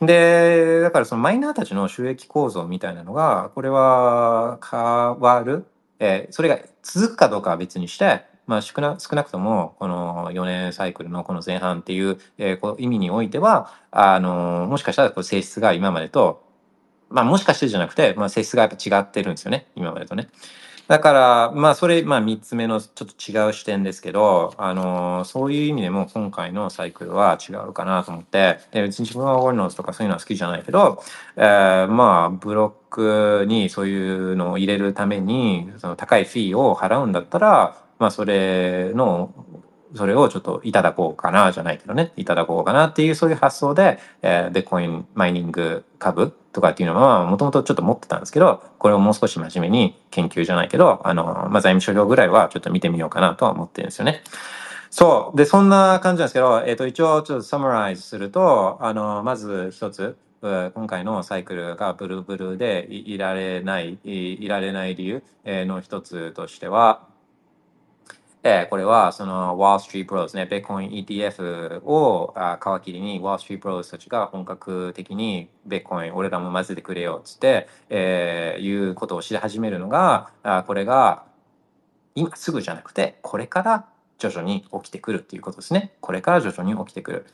[0.00, 5.66] で、だからそのマイナーたちの収益構造みたいなのが、これは変わる。
[6.00, 16.44] えーそれが続くかどうかは別にして、まあ少な少なくともこの4年サイクルのこの前半っていう,、えーこう意味においては、あのもしかしたらこう性質が今までと、
[17.10, 20.28] まあもしかしてじゃなくて、まあ性質がやっぱ違ってるんですよね、今までとね。
[20.88, 31.02] だから、まあ、それ、まあ、三つ目のちょっと違う視点ですけど、あの、そういう意味でも今回のサイクルは違うかなと思って、で、別に自分はオールノーズとかそういうのは好きじゃないけど、
[31.36, 32.72] えーまあ、ブロッ
[33.42, 33.98] クにそうい
[34.32, 39.34] うのを入れるために、その高いフィーを払うんだったら、まあ、それの、
[39.94, 54.22] それをちょっといただこうかな、じゃないけどね、いただこうかなっていうそういう発想で、えー、ベッコインマイニング株とかっていうのは、もともとちょっと持ってたんですけど、これをもう少し真面目に研究じゃないけど、あの、まあ、財務諸表ぐらいはちょっと見てみようかなとは思ってるんですよね。
[54.90, 55.36] そう。
[55.36, 67.02] で、そんな感じなんですけど、えっ、と、一応ちょっとサマライズすると、あの、まず一つ、今回のサイクルがブルブルでいられない、いられない理由の一つとしては、
[68.42, 72.34] でこれはその Wall Street Bros ね、ベッコイン ETF を
[72.80, 81.24] 皮切りに Wall Street Bros たちが本格的にベッコイン俺らも混ぜてくれよっつって、えーいうことをし始めるのが、あこれが
[82.14, 83.86] 今すぐじゃなくて、これから
[84.18, 85.92] 徐々に起きてくるっていうことですね。
[86.00, 87.26] これから徐々に起きてくる。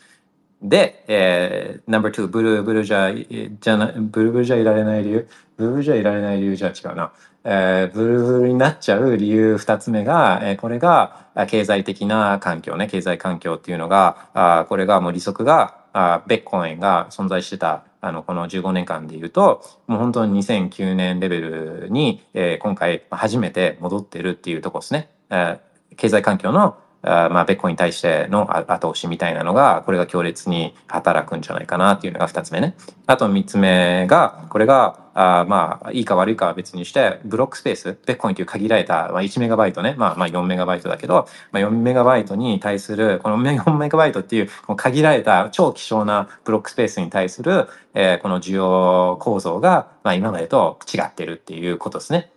[0.65, 5.29] で、えー、No.2、ブルーブルーじゃ、じゃな、ブルーブルーじゃいられない理由、
[5.59, 7.13] ブルーブルーじゃいられない理由じゃ違うな。
[7.45, 25.11] えー、ブルーブルーになっちゃう理由二つ目が、えーこれが経済的な環境ね、経済環境っていうのが、あこれがもう利息が、あベッコインが存在してた、あの、この15年間で言うと、もう本当に2009年レベルに、えー今回初めて戻ってるっていうとこですね。
[25.29, 32.75] えー経済環境のあまあ、ベッコインに対しての後押しみたいなのが、これが強烈に働くんじゃないかなっていうのが二つ目ね。
[33.07, 52.31] あと三つ目が、これが、あまあ、いいか悪いかは別にして、ブロックスペース、ベッコインという限られた、まあ、1メガバイトね、まあ、まあ4メガバイトだけど、まあ、4メガバイトに対する、この4 メガバイトっていう、この限られた超希少なブロックスペースに対する、えーこの需要構造が、まあ、今までと違ってるっていうことですね。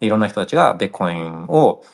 [0.00, 1.84] いろんな人たちがベッコインを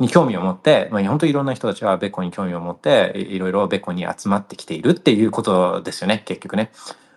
[0.00, 6.72] に興味を持って、まあ、本当にいろんな人たちがベッコに興味を持っていろいろベッコに集まってきているっていうことですよね結局ね。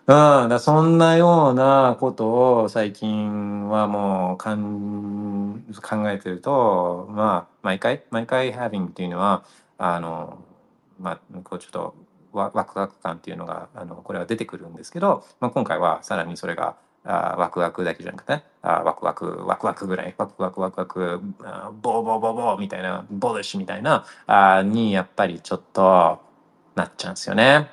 [0.05, 9.45] うん、だそんなようなことを最近はもうかん考えてるとまあ毎回毎回 having っていうのは
[9.77, 10.39] あの
[10.99, 11.95] まあこうちょっと
[12.33, 26.21] ワワクワク感っていうのがあのこれは出てくるんですけど、まあ、今回はさらにそれがあワクワクだけじゃなくてあワクワクワクワクぐらいワクワクワクワクあボーボーボーボーみたいなボーリッシュみたいなあにやっぱりちょっと
[26.75, 27.67] なっちゃうんですよね。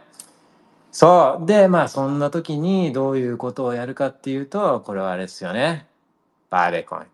[0.92, 1.46] そう。
[1.46, 5.86] で、まあそんな時にどういうことをやるかっていうと、これはあれですよね。
[6.50, 7.06] Buy Bitcoin.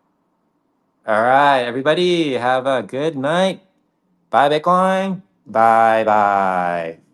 [1.07, 3.61] Alright, everybody, have a good night.
[4.31, 5.23] Bye Bitcoin.
[5.47, 7.06] Bye bye.